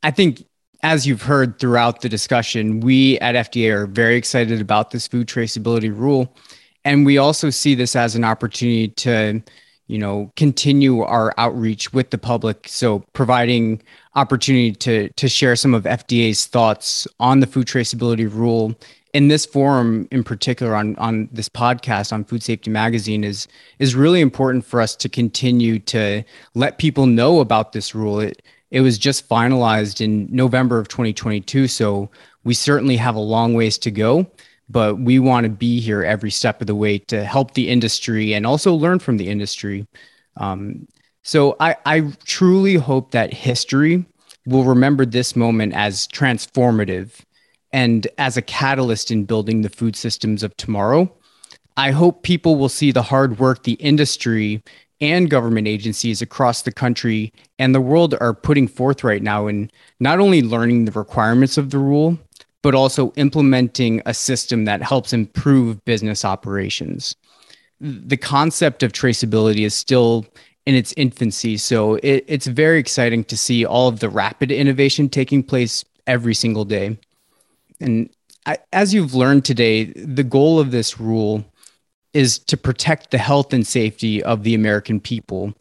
[0.03, 0.45] I think
[0.83, 5.27] as you've heard throughout the discussion, we at FDA are very excited about this food
[5.27, 6.35] traceability rule
[6.85, 9.43] and we also see this as an opportunity to
[9.87, 12.68] you know continue our outreach with the public.
[12.68, 13.82] So providing
[14.14, 18.74] opportunity to to share some of FDA's thoughts on the food traceability rule.
[19.12, 23.47] In this forum in particular on on this podcast on food safety magazine is
[23.78, 26.24] is really important for us to continue to
[26.55, 28.20] let people know about this rule.
[28.20, 32.11] It it was just finalized in November of 2022 so
[32.43, 34.26] we certainly have a long ways to go
[34.75, 38.35] but we want to be here every step of the way to help the industry
[38.35, 39.87] and also learn from the industry.
[40.37, 40.89] Um,
[41.22, 44.05] so I, I truly hope that history
[44.47, 47.20] will remember this moment as transformative
[47.72, 51.11] and as a catalyst in building the food systems of tomorrow.
[51.77, 54.61] I hope people will see the hard work the industry
[55.01, 59.70] and government agencies across the country and the world are putting forth right now in
[60.01, 62.18] not only learning the requirements of the rule,
[62.65, 67.15] but also implementing a system that helps improve business operations.
[67.79, 70.25] The concept of traceability is still
[70.65, 75.11] in its infancy, so it, it's very exciting to see all of the rapid innovation
[75.11, 76.97] taking place every single day.
[77.81, 78.09] And
[78.47, 81.45] I, as you've learned today, the goal of this rule
[82.15, 85.53] is to protect the health and safety of the American people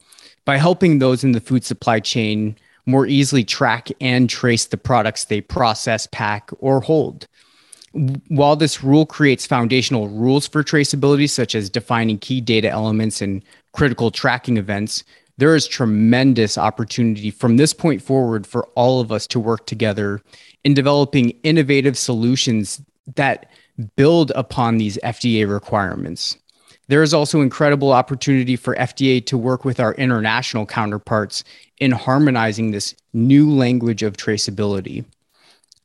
[0.46, 2.56] by helping those in the food supply chain
[2.86, 7.26] more easily track and trace the products they process, pack, or hold.
[8.28, 13.42] While this rule creates foundational rules for traceability, such as defining key data elements and
[13.72, 15.04] critical tracking events,
[15.36, 20.20] there is tremendous opportunity from this point forward for all of us to work together
[20.64, 22.80] in developing innovative solutions
[23.16, 23.50] that
[23.96, 26.36] build upon these FDA requirements.
[26.88, 31.42] There is also incredible opportunity for FDA to work with our international counterparts
[31.78, 35.04] in harmonizing this new language of traceability.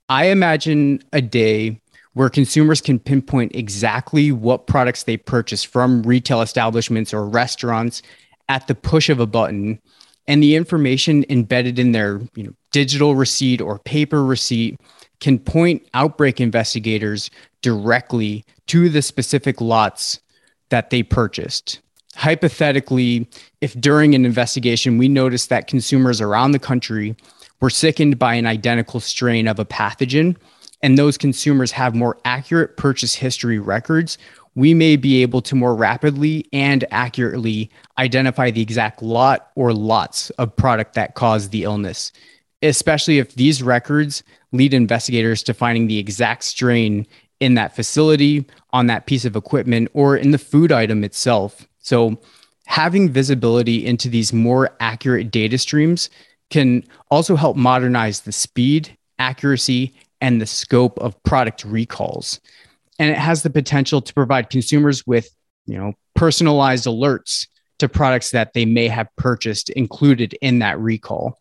[0.10, 1.80] I imagine a day
[2.14, 8.02] where consumers can pinpoint exactly what products they purchase from retail establishments or restaurants
[8.50, 9.80] at the push of a button
[10.28, 14.80] and the information embedded in their you know, digital receipt or paper receipt
[15.20, 17.30] can point outbreak investigators
[17.62, 20.20] directly to the specific lots
[20.70, 21.80] that they purchased.
[22.15, 23.28] Hypothetically,
[23.61, 27.15] if during an investigation we noticed that consumers around the country
[27.61, 30.36] were sickened by an identical strain of a pathogen,
[30.82, 34.17] and those consumers have more accurate purchase history records,
[34.55, 40.30] we may be able to more rapidly and accurately identify the exact lot or lots
[40.32, 42.11] of product that caused the illness,
[42.61, 47.05] especially if these records lead investigators to finding the exact strain
[47.39, 51.67] in that facility, on that piece of equipment, or in the food item itself.
[51.79, 52.19] So,
[52.65, 56.09] having visibility into these more accurate data streams
[56.49, 62.39] can also help modernize the speed, accuracy, and the scope of product recalls.
[62.99, 65.29] And it has the potential to provide consumers with,
[65.65, 67.47] you know, personalized alerts
[67.79, 71.39] to products that they may have purchased included in that recall.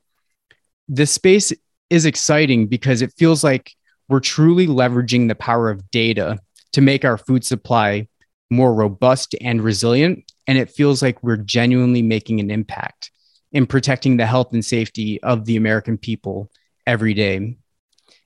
[0.88, 1.52] This space
[1.90, 3.74] is exciting because it feels like
[4.08, 6.38] we're truly leveraging the power of data
[6.72, 8.08] to make our food supply
[8.50, 10.30] more robust and resilient.
[10.46, 13.10] And it feels like we're genuinely making an impact
[13.52, 16.50] in protecting the health and safety of the American people
[16.86, 17.56] every day.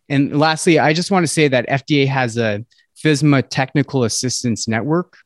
[0.08, 2.64] And lastly, I just want to say that FDA has a
[3.02, 5.16] FSMA technical assistance network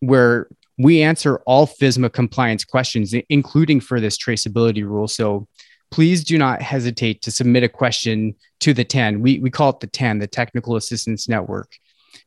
[0.00, 0.48] where
[0.78, 5.08] we answer all FSMA compliance questions, including for this traceability rule.
[5.08, 5.48] So
[5.96, 9.22] please do not hesitate to submit a question to the TAN.
[9.22, 11.72] We, we call it the TAN, the Technical Assistance Network,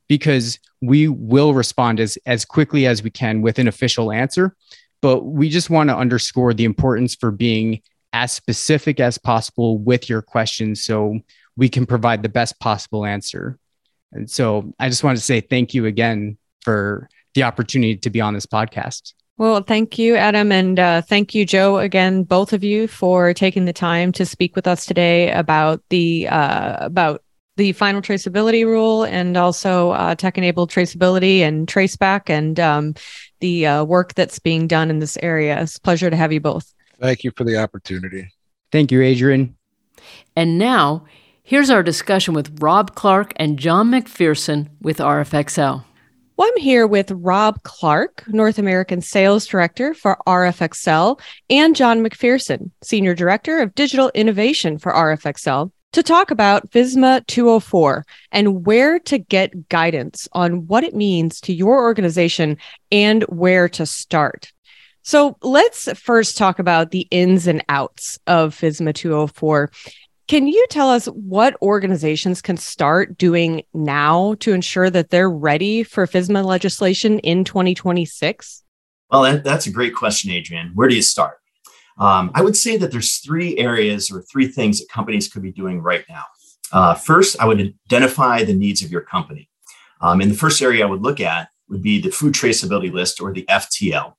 [0.07, 4.55] because we will respond as, as quickly as we can with an official answer.
[5.03, 10.09] But we just want to underscore the importance for being as specific as possible with
[10.09, 11.20] your questions so
[11.55, 13.59] we can provide the best possible answer.
[14.11, 18.20] And so I just want to say thank you again for the opportunity to be
[18.20, 19.13] on this podcast.
[19.40, 20.52] Well, thank you, Adam.
[20.52, 24.54] And uh, thank you, Joe, again, both of you for taking the time to speak
[24.54, 27.24] with us today about the uh, about
[27.56, 32.94] the final traceability rule and also uh, tech enabled traceability and traceback and um,
[33.40, 35.62] the uh, work that's being done in this area.
[35.62, 36.74] It's a pleasure to have you both.
[37.00, 38.34] Thank you for the opportunity.
[38.74, 39.56] Thank you, Adrian.
[40.36, 41.06] And now,
[41.44, 45.86] here's our discussion with Rob Clark and John McPherson with rfXcel.
[46.40, 51.20] Well, I'm here with Rob Clark, North American Sales Director for rfXcel,
[51.50, 58.06] and John McPherson, Senior Director of Digital Innovation for rfXcel to talk about FSMA 204
[58.32, 62.56] and where to get guidance on what it means to your organization
[62.90, 64.54] and where to start.
[65.02, 69.72] So let's first talk about the ins and outs of FSMA 204.
[70.30, 75.82] Can you tell us what organizations can start doing now to ensure that they're ready
[75.82, 78.63] for FSMA legislation in 2026?
[79.09, 80.69] Well, that, that's a great question, Adrian.
[80.75, 81.39] Where do you start?
[81.97, 85.51] Um, I would say that there's three areas or three things that companies could be
[85.51, 86.25] doing right now.
[86.71, 89.49] Uh, first, I would identify the needs of your company.
[89.99, 93.19] Um, and the first area I would look at would be the food traceability list
[93.19, 94.13] or the FTL.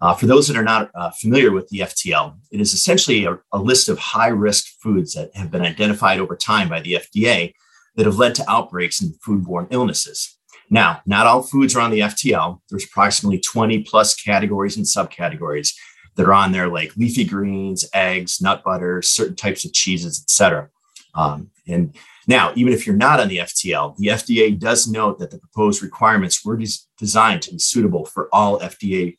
[0.00, 3.38] Uh, for those that are not uh, familiar with the FTL, it is essentially a,
[3.52, 7.52] a list of high risk foods that have been identified over time by the FDA
[7.96, 10.38] that have led to outbreaks in foodborne illnesses.
[10.70, 12.60] Now, not all foods are on the FTL.
[12.70, 15.74] There's approximately 20 plus categories and subcategories
[16.16, 20.70] that are on there, like leafy greens, eggs, nut butter, certain types of cheeses, etc.
[21.14, 21.94] Um, and
[22.26, 25.82] now, even if you're not on the FTL, the FDA does note that the proposed
[25.82, 29.16] requirements were des- designed to be suitable for all FDA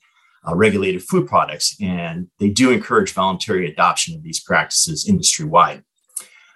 [0.47, 5.83] uh, regulated food products, and they do encourage voluntary adoption of these practices industry wide.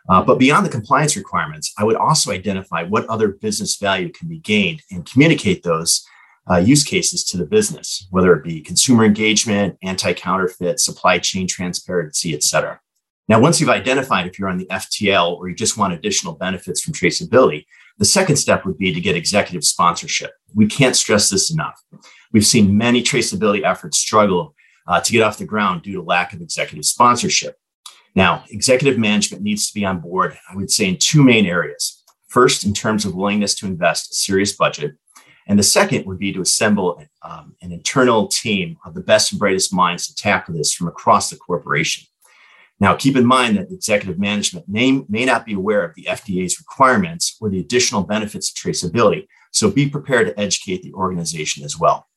[0.08, 4.28] Uh, but beyond the compliance requirements, I would also identify what other business value can
[4.28, 6.06] be gained and communicate those
[6.50, 12.36] uh, use cases to the business, whether it be consumer engagement, anti-counterfeit, supply chain transparency,
[12.36, 12.80] et cetera.
[13.28, 16.82] Now, once you've identified if you're on the FTL or you just want additional benefits
[16.82, 17.66] from traceability,
[17.98, 20.32] the second step would be to get executive sponsorship.
[20.54, 21.82] We can't stress this enough.
[22.36, 24.56] We've seen many traceability efforts struggle
[24.88, 27.56] uh, to get off the ground due to lack of executive sponsorship.
[28.14, 32.04] Now, executive management needs to be on board, I would say, in two main areas.
[32.28, 34.96] First, in terms of willingness to invest a serious budget,
[35.48, 39.40] and the second would be to assemble um, an internal team of the best and
[39.40, 42.06] brightest minds to tackle this from across the corporation.
[42.82, 46.60] Now, keep in mind that executive management may, may not be aware of the FDA's
[46.60, 51.80] requirements or the additional benefits of traceability, so be prepared to educate the organization as
[51.80, 52.10] well.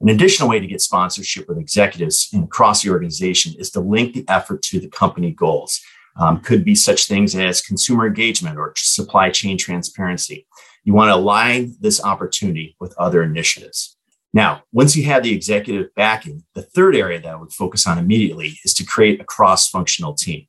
[0.00, 4.24] An additional way to get sponsorship with executives across the organization is to link the
[4.28, 5.80] effort to the company goals.
[6.16, 10.46] Um, could be such things as consumer engagement or supply chain transparency.
[10.82, 13.96] You want to align this opportunity with other initiatives.
[14.32, 17.98] Now, once you have the executive backing, the third area that I would focus on
[17.98, 20.46] immediately is to create a cross functional team.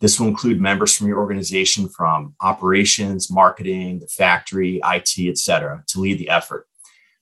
[0.00, 5.84] This will include members from your organization from operations, marketing, the factory, IT, et cetera,
[5.88, 6.66] to lead the effort.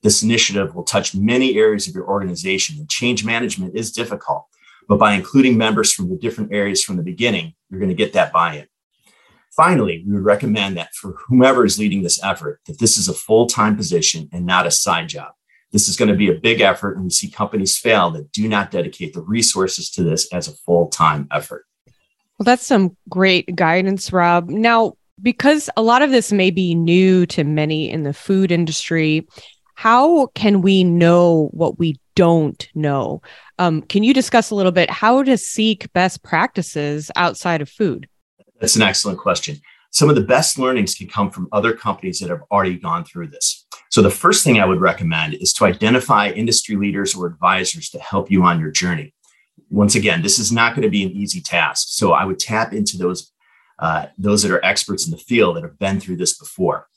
[0.03, 4.45] This initiative will touch many areas of your organization, and change management is difficult.
[4.87, 8.13] But by including members from the different areas from the beginning, you're going to get
[8.13, 8.67] that buy in.
[9.55, 13.13] Finally, we would recommend that for whomever is leading this effort, that this is a
[13.13, 15.33] full time position and not a side job.
[15.71, 18.47] This is going to be a big effort, and we see companies fail that do
[18.47, 21.65] not dedicate the resources to this as a full time effort.
[22.37, 24.49] Well, that's some great guidance, Rob.
[24.49, 29.27] Now, because a lot of this may be new to many in the food industry,
[29.81, 33.19] how can we know what we don't know?
[33.57, 38.07] Um, can you discuss a little bit how to seek best practices outside of food?
[38.59, 39.57] That's an excellent question.
[39.89, 43.29] Some of the best learnings can come from other companies that have already gone through
[43.29, 43.65] this.
[43.89, 47.99] So, the first thing I would recommend is to identify industry leaders or advisors to
[47.99, 49.15] help you on your journey.
[49.71, 51.87] Once again, this is not going to be an easy task.
[51.89, 53.31] So, I would tap into those,
[53.79, 56.87] uh, those that are experts in the field that have been through this before.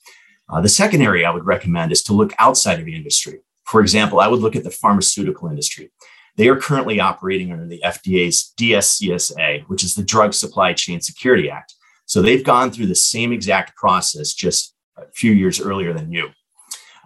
[0.49, 3.41] Uh, the second area I would recommend is to look outside of the industry.
[3.65, 5.91] For example, I would look at the pharmaceutical industry.
[6.37, 11.49] They are currently operating under the FDA's DSCSA, which is the Drug Supply Chain Security
[11.49, 11.75] Act.
[12.07, 16.31] So they've gone through the same exact process just a few years earlier than you.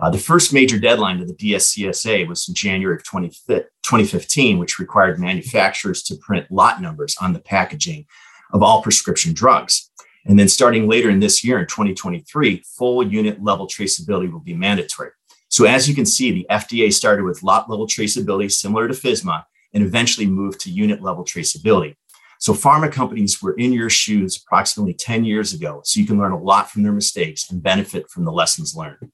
[0.00, 5.18] Uh, the first major deadline to the DSCSA was in January of 2015, which required
[5.18, 8.06] manufacturers to print lot numbers on the packaging
[8.52, 9.87] of all prescription drugs.
[10.28, 14.54] And then starting later in this year, in 2023, full unit level traceability will be
[14.54, 15.10] mandatory.
[15.48, 19.44] So as you can see, the FDA started with lot level traceability similar to FSMA,
[19.74, 21.96] and eventually moved to unit level traceability.
[22.40, 25.80] So, pharma companies were in your shoes approximately 10 years ago.
[25.84, 29.10] So, you can learn a lot from their mistakes and benefit from the lessons learned.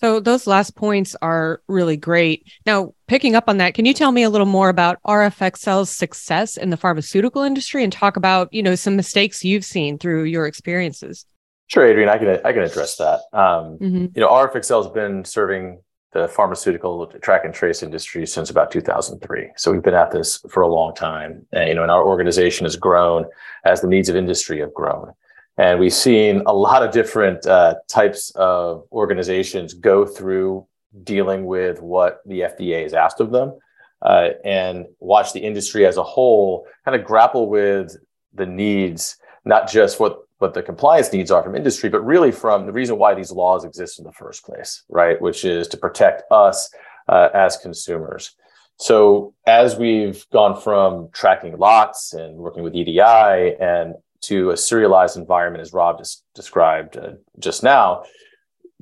[0.00, 2.46] So, those last points are really great.
[2.66, 6.56] Now, picking up on that, can you tell me a little more about rfXcel's success
[6.56, 10.46] in the pharmaceutical industry and talk about, you know, some mistakes you've seen through your
[10.46, 11.24] experiences?
[11.68, 13.20] Sure, Adrian, I can I can address that.
[13.32, 14.06] Um, mm-hmm.
[14.14, 15.80] You know, rfXcel has been serving
[16.12, 19.50] the pharmaceutical track and trace industry since about 2003.
[19.56, 21.46] So we've been at this for a long time.
[21.52, 23.26] And, you know, and our organization has grown
[23.64, 25.12] as the needs of industry have grown.
[25.58, 30.66] And we've seen a lot of different uh, types of organizations go through
[31.02, 33.58] dealing with what the FDA has asked of them
[34.00, 37.96] uh, and watch the industry as a whole kind of grapple with
[38.32, 42.64] the needs, not just what what the compliance needs are from industry, but really from
[42.64, 45.20] the reason why these laws exist in the first place, right?
[45.20, 46.70] Which is to protect us
[47.08, 48.36] uh, as consumers.
[48.76, 55.16] So as we've gone from tracking lots and working with EDI and to a serialized
[55.16, 58.04] environment, as Rob just described uh, just now,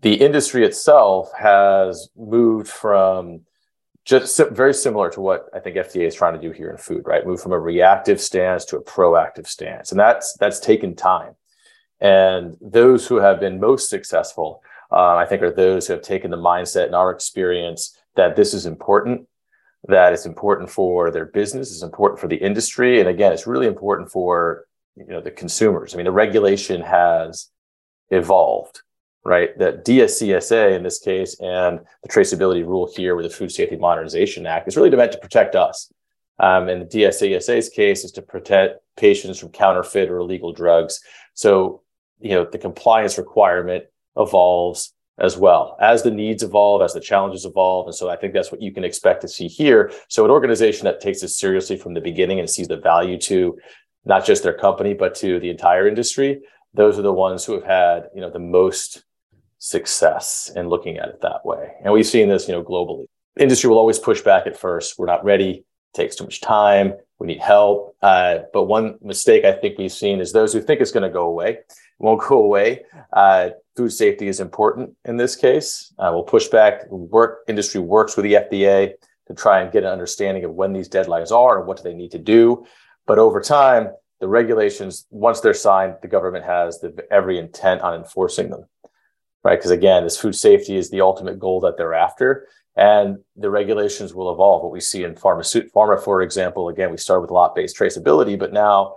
[0.03, 3.41] the industry itself has moved from
[4.05, 7.03] just very similar to what I think FDA is trying to do here in food,
[7.07, 7.27] right?
[7.27, 11.35] Move from a reactive stance to a proactive stance, and that's that's taken time.
[12.01, 14.63] And those who have been most successful,
[14.93, 18.55] uh, I think, are those who have taken the mindset and our experience that this
[18.55, 19.27] is important,
[19.89, 23.67] that it's important for their business, it's important for the industry, and again, it's really
[23.67, 24.67] important for
[24.97, 25.95] you know the consumers.
[25.95, 27.51] I mean, the regulation has
[28.11, 28.83] evolved,
[29.25, 29.57] right?
[29.59, 34.47] That DSCSA in this case and the traceability rule here with the Food Safety Modernization
[34.47, 35.93] Act is really meant to protect us.
[36.39, 41.01] Um, and the DSCSA's case is to protect patients from counterfeit or illegal drugs.
[41.35, 41.83] So
[42.21, 43.85] you know the compliance requirement
[44.17, 48.33] evolves as well as the needs evolve as the challenges evolve and so i think
[48.33, 51.77] that's what you can expect to see here so an organization that takes it seriously
[51.77, 53.59] from the beginning and sees the value to
[54.07, 56.41] not just their company but to the entire industry
[56.75, 59.05] those are the ones who have had you know the most
[59.59, 63.07] success in looking at it that way and we've seen this you know globally
[63.39, 67.27] industry will always push back at first we're not ready takes too much time we
[67.27, 70.93] need help uh, but one mistake i think we've seen is those who think it's
[70.93, 71.59] going to go away
[71.99, 72.85] won't go away.
[73.13, 75.93] Uh, food safety is important in this case.
[75.99, 76.89] Uh, we'll push back.
[76.91, 78.93] Work industry works with the FDA
[79.29, 81.95] to try and get an understanding of when these deadlines are and what do they
[81.95, 82.67] need to do.
[83.07, 83.89] But over time,
[84.21, 88.65] the regulations, once they're signed, the government has the, every intent on enforcing them,
[89.45, 89.59] right?
[89.59, 92.49] Because again, this food safety is the ultimate goal that they're after.
[92.77, 94.63] And the regulations will evolve.
[94.63, 98.53] What we see in pharma, pharma, for example, again, we started with lot-based traceability, but
[98.53, 98.97] now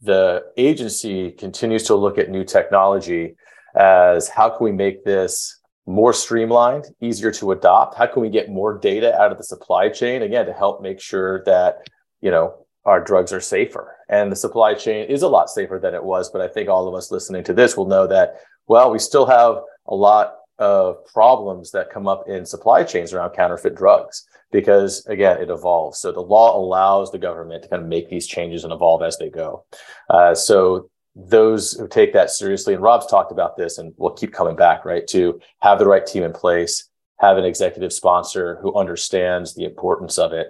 [0.00, 3.36] the agency continues to look at new technology
[3.74, 7.96] as how can we make this more streamlined, easier to adopt?
[7.96, 11.00] How can we get more data out of the supply chain again to help make
[11.00, 11.88] sure that
[12.20, 15.94] you know our drugs are safer and the supply chain is a lot safer than
[15.94, 16.30] it was.
[16.30, 19.26] But I think all of us listening to this will know that well, we still
[19.26, 19.56] have
[19.86, 25.40] a lot of problems that come up in supply chains around counterfeit drugs because again
[25.40, 28.72] it evolves so the law allows the government to kind of make these changes and
[28.72, 29.64] evolve as they go
[30.10, 34.32] uh, so those who take that seriously and rob's talked about this and we'll keep
[34.32, 38.74] coming back right to have the right team in place have an executive sponsor who
[38.74, 40.48] understands the importance of it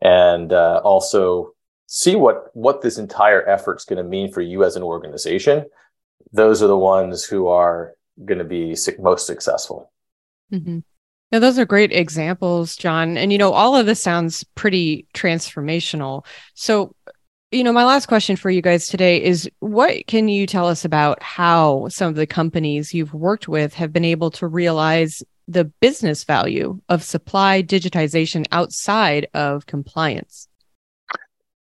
[0.00, 1.52] and uh, also
[1.92, 5.66] see what what this entire effort is going to mean for you as an organization
[6.32, 9.90] those are the ones who are going to be most successful
[10.52, 10.78] mm-hmm.
[11.32, 13.16] Now, those are great examples, John.
[13.16, 16.24] And, you know, all of this sounds pretty transformational.
[16.54, 16.96] So,
[17.52, 20.84] you know, my last question for you guys today is what can you tell us
[20.84, 25.64] about how some of the companies you've worked with have been able to realize the
[25.64, 30.48] business value of supply digitization outside of compliance?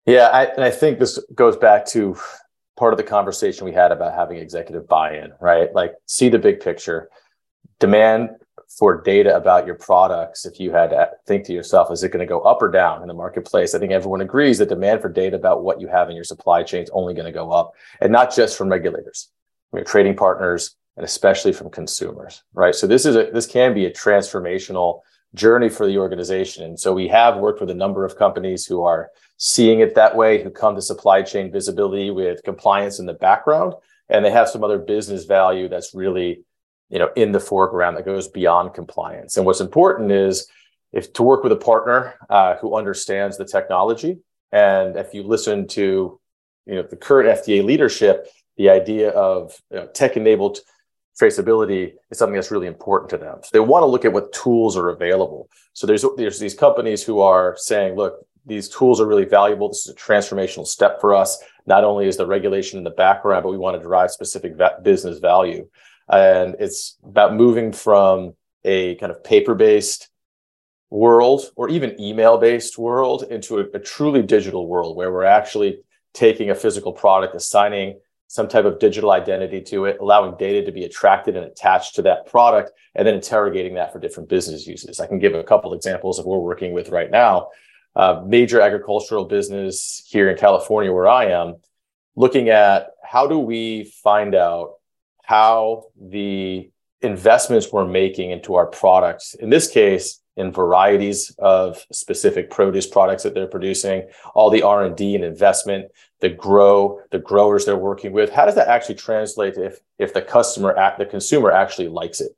[0.06, 2.18] Yeah, I, and I think this goes back to
[2.78, 5.74] part of the conversation we had about having executive buy in, right?
[5.74, 7.10] Like, see the big picture,
[7.80, 8.30] demand
[8.78, 12.26] for data about your products if you had to think to yourself is it going
[12.26, 13.74] to go up or down in the marketplace?
[13.74, 16.64] I think everyone agrees that demand for data about what you have in your supply
[16.64, 19.30] chain is only going to go up and not just from regulators
[19.72, 22.76] from your trading partners and especially from consumers right?
[22.76, 25.02] So this is a this can be a transformational
[25.34, 26.64] journey for the organization.
[26.64, 29.10] And so we have worked with a number of companies who are
[29.40, 33.74] seeing it that way who come to supply chain visibility with compliance in the background
[34.10, 36.44] and they have some other business value that's really
[36.90, 39.38] you know in the foreground that goes beyond compliance.
[39.38, 40.48] And what's important is
[40.92, 44.20] if to work with a partner uh, who understands the technology
[44.52, 46.20] and if you listen to
[46.66, 48.28] you know the current fda leadership
[48.58, 50.60] the idea of you know, tech enabled
[51.20, 53.40] traceability is something that's really important to them.
[53.44, 55.50] So they want to look at what tools are available.
[55.74, 59.70] So there's there's these companies who are saying look these tools are really valuable.
[59.70, 61.42] This is a transformational step for us.
[61.66, 64.80] Not only is the regulation in the background, but we want to derive specific va-
[64.82, 65.68] business value.
[66.12, 68.34] And it's about moving from
[68.66, 70.10] a kind of paper based
[70.90, 75.80] world or even email based world into a, a, truly digital world where we're actually
[76.14, 80.72] taking a physical product, assigning some type of digital identity to it, allowing data to
[80.72, 85.00] be attracted and attached to that product, and then interrogating that for different business uses.
[85.00, 87.50] I can give a couple examples of what we're working with right now.
[88.26, 91.56] Major agricultural business here in California, where I am,
[92.16, 94.76] looking at how do we find out
[95.24, 96.70] how the
[97.02, 103.24] investments we're making into our products, in this case, in varieties of specific produce products
[103.24, 108.32] that they're producing, all the R&D and investment, the grow, the growers they're working with,
[108.32, 112.32] how does that actually translate if if the customer the consumer actually likes it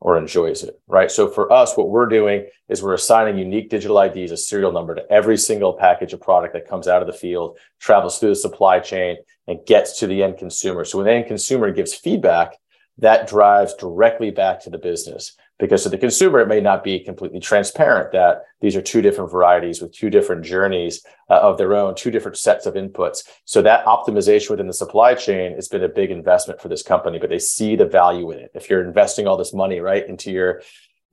[0.00, 1.10] or enjoys it, right?
[1.10, 4.94] So for us, what we're doing is we're assigning unique digital IDs, a serial number
[4.94, 8.36] to every single package of product that comes out of the field, travels through the
[8.36, 9.16] supply chain,
[9.46, 10.84] and gets to the end consumer.
[10.84, 12.56] So when the end consumer gives feedback,
[12.98, 17.00] that drives directly back to the business because to the consumer it may not be
[17.00, 21.74] completely transparent that these are two different varieties with two different journeys uh, of their
[21.74, 23.24] own two different sets of inputs.
[23.44, 27.18] So that optimization within the supply chain has been a big investment for this company
[27.18, 28.50] but they see the value in it.
[28.54, 30.62] If you're investing all this money right into your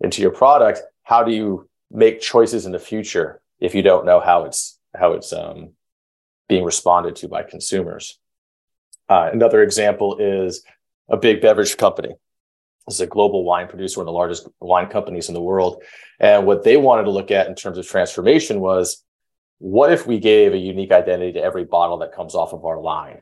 [0.01, 4.19] into your product how do you make choices in the future if you don't know
[4.19, 5.71] how it's how it's um,
[6.49, 8.19] being responded to by consumers?
[9.09, 10.63] Uh, another example is
[11.09, 12.15] a big beverage company.
[12.87, 15.81] Is a global wine producer, one of the largest wine companies in the world.
[16.19, 19.03] And what they wanted to look at in terms of transformation was
[19.59, 22.81] what if we gave a unique identity to every bottle that comes off of our
[22.81, 23.21] line?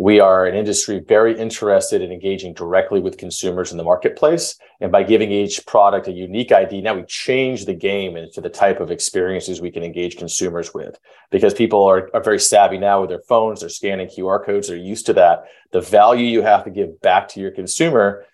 [0.00, 4.56] We are an industry very interested in engaging directly with consumers in the marketplace.
[4.80, 8.48] And by giving each product a unique ID, now we change the game into the
[8.48, 10.98] type of experiences we can engage consumers with.
[11.32, 14.76] Because people are, are very savvy now with their phones, they're scanning QR codes, they're
[14.76, 15.44] used to that.
[15.72, 18.24] The value you have to give back to your consumer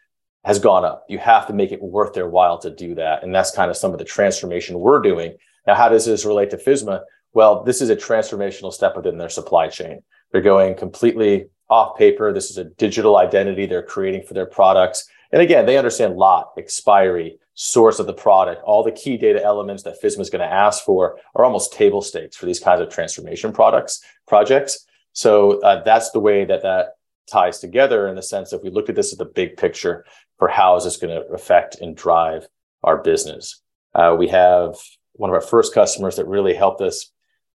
[0.44, 1.04] has gone up.
[1.08, 3.22] You have to make it worth their while to do that.
[3.22, 5.36] And that's kind of some of the transformation we're doing.
[5.66, 7.00] Now, how does this relate to FSMA?
[7.32, 10.02] Well, this is a transformational step within their supply chain.
[10.30, 12.32] They're going completely off paper.
[12.32, 15.08] This is a digital identity they're creating for their products.
[15.32, 19.84] And again, they understand lot, expiry, source of the product, all the key data elements
[19.84, 22.88] that FSMA is going to ask for are almost table stakes for these kinds of
[22.88, 24.86] transformation products projects.
[25.12, 26.94] So uh, that's the way that that
[27.30, 30.04] ties together in the sense if we look at this as the big picture
[30.38, 32.48] for how is this going to affect and drive
[32.82, 33.60] our business.
[33.94, 34.76] Uh, we have
[35.12, 37.10] one of our first customers that really helped us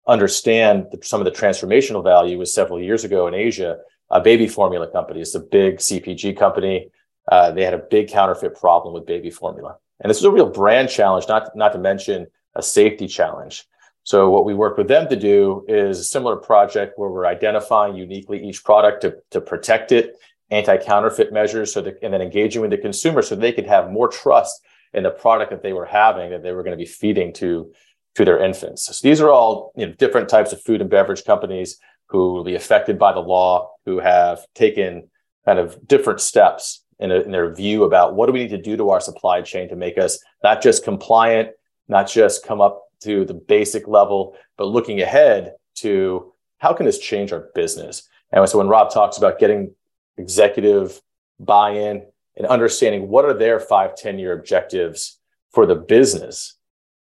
[0.07, 3.77] understand the, some of the transformational value was several years ago in Asia
[4.09, 5.21] a baby formula company.
[5.21, 6.89] It's a big CPG company.
[7.29, 9.77] Uh, they had a big counterfeit problem with baby formula.
[9.99, 13.65] And this was a real brand challenge, not, not to mention a safety challenge.
[14.03, 17.95] So what we worked with them to do is a similar project where we're identifying
[17.95, 20.15] uniquely each product to, to protect it,
[20.49, 24.07] anti-counterfeit measures, so that, and then engaging with the consumer so they could have more
[24.07, 24.61] trust
[24.93, 27.71] in the product that they were having that they were going to be feeding to,
[28.15, 28.85] to their infants.
[28.85, 31.77] So these are all you know, different types of food and beverage companies
[32.07, 35.09] who will be affected by the law, who have taken
[35.45, 38.61] kind of different steps in, a, in, their view about what do we need to
[38.61, 41.49] do to our supply chain to make us not just compliant,
[41.87, 46.97] not just come up to the basic level, but looking ahead to how can this
[46.97, 48.07] change our business?
[48.31, 49.73] And so when Rob talks about getting
[50.17, 51.01] executive
[51.39, 52.05] buy-in
[52.35, 55.19] and understanding what are their five, 10 year objectives
[55.51, 56.55] for the business,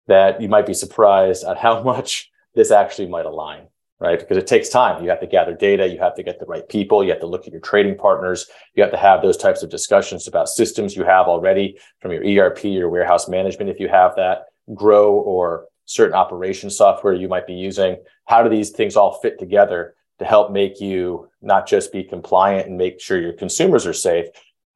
[0.08, 3.68] that you might be surprised at how much this actually might align
[4.00, 4.20] right?
[4.20, 5.04] Because it takes time.
[5.04, 7.28] You have to gather data, you have to get the right people, you have to
[7.28, 10.96] look at your trading partners, you have to have those types of discussions about systems
[10.96, 15.66] you have already from your ERP, your warehouse management, if you have that, grow or
[15.86, 17.98] certain operation software you might be using.
[18.26, 22.68] How do these things all fit together to help make you not just be compliant
[22.68, 24.28] and make sure your consumers are safe,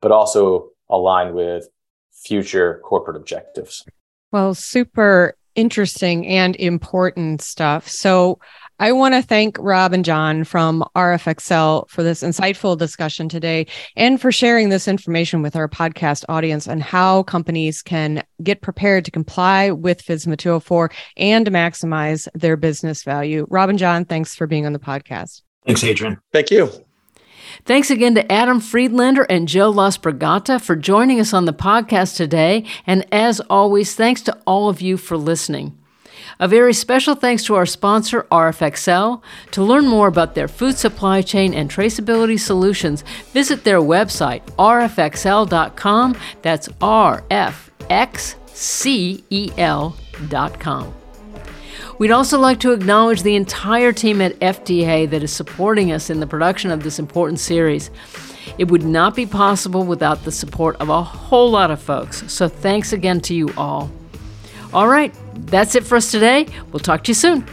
[0.01, 1.67] but also align with
[2.11, 3.85] future corporate objectives?
[4.31, 7.87] Well, super interesting and important stuff.
[7.87, 8.39] So,
[8.79, 14.19] I want to thank Rob and John from rfXcel for this insightful discussion today and
[14.19, 19.11] for sharing this information with our podcast audience on how companies can get prepared to
[19.11, 23.45] comply with FSMA 204 and maximize their business value.
[23.49, 25.43] Rob and John, thanks for being on the podcast.
[25.65, 26.19] Thanks, Adrian.
[26.31, 26.71] Thank you.
[27.65, 32.65] Thanks again to Adam Friedlander and Joe Lasprogata for joining us on the podcast today.
[32.87, 35.77] And as always, thanks to all of you for listening.
[36.43, 39.21] A very special thanks to our sponsor, rfXcel.
[39.51, 46.17] To learn more about their food supply chain and traceability solutions, visit their website, rfxcel.com.
[46.41, 47.33] That's rfxcel.com.
[51.97, 56.19] We'd also like to acknowledge the entire team at FDA that is supporting us in
[56.19, 57.89] the production of this important series.
[58.57, 62.49] It would not be possible without the support of a whole lot of folks, so
[62.49, 63.89] thanks again to you all.
[64.73, 66.47] All right, that's it for us today.
[66.71, 67.45] We'll talk to you soon.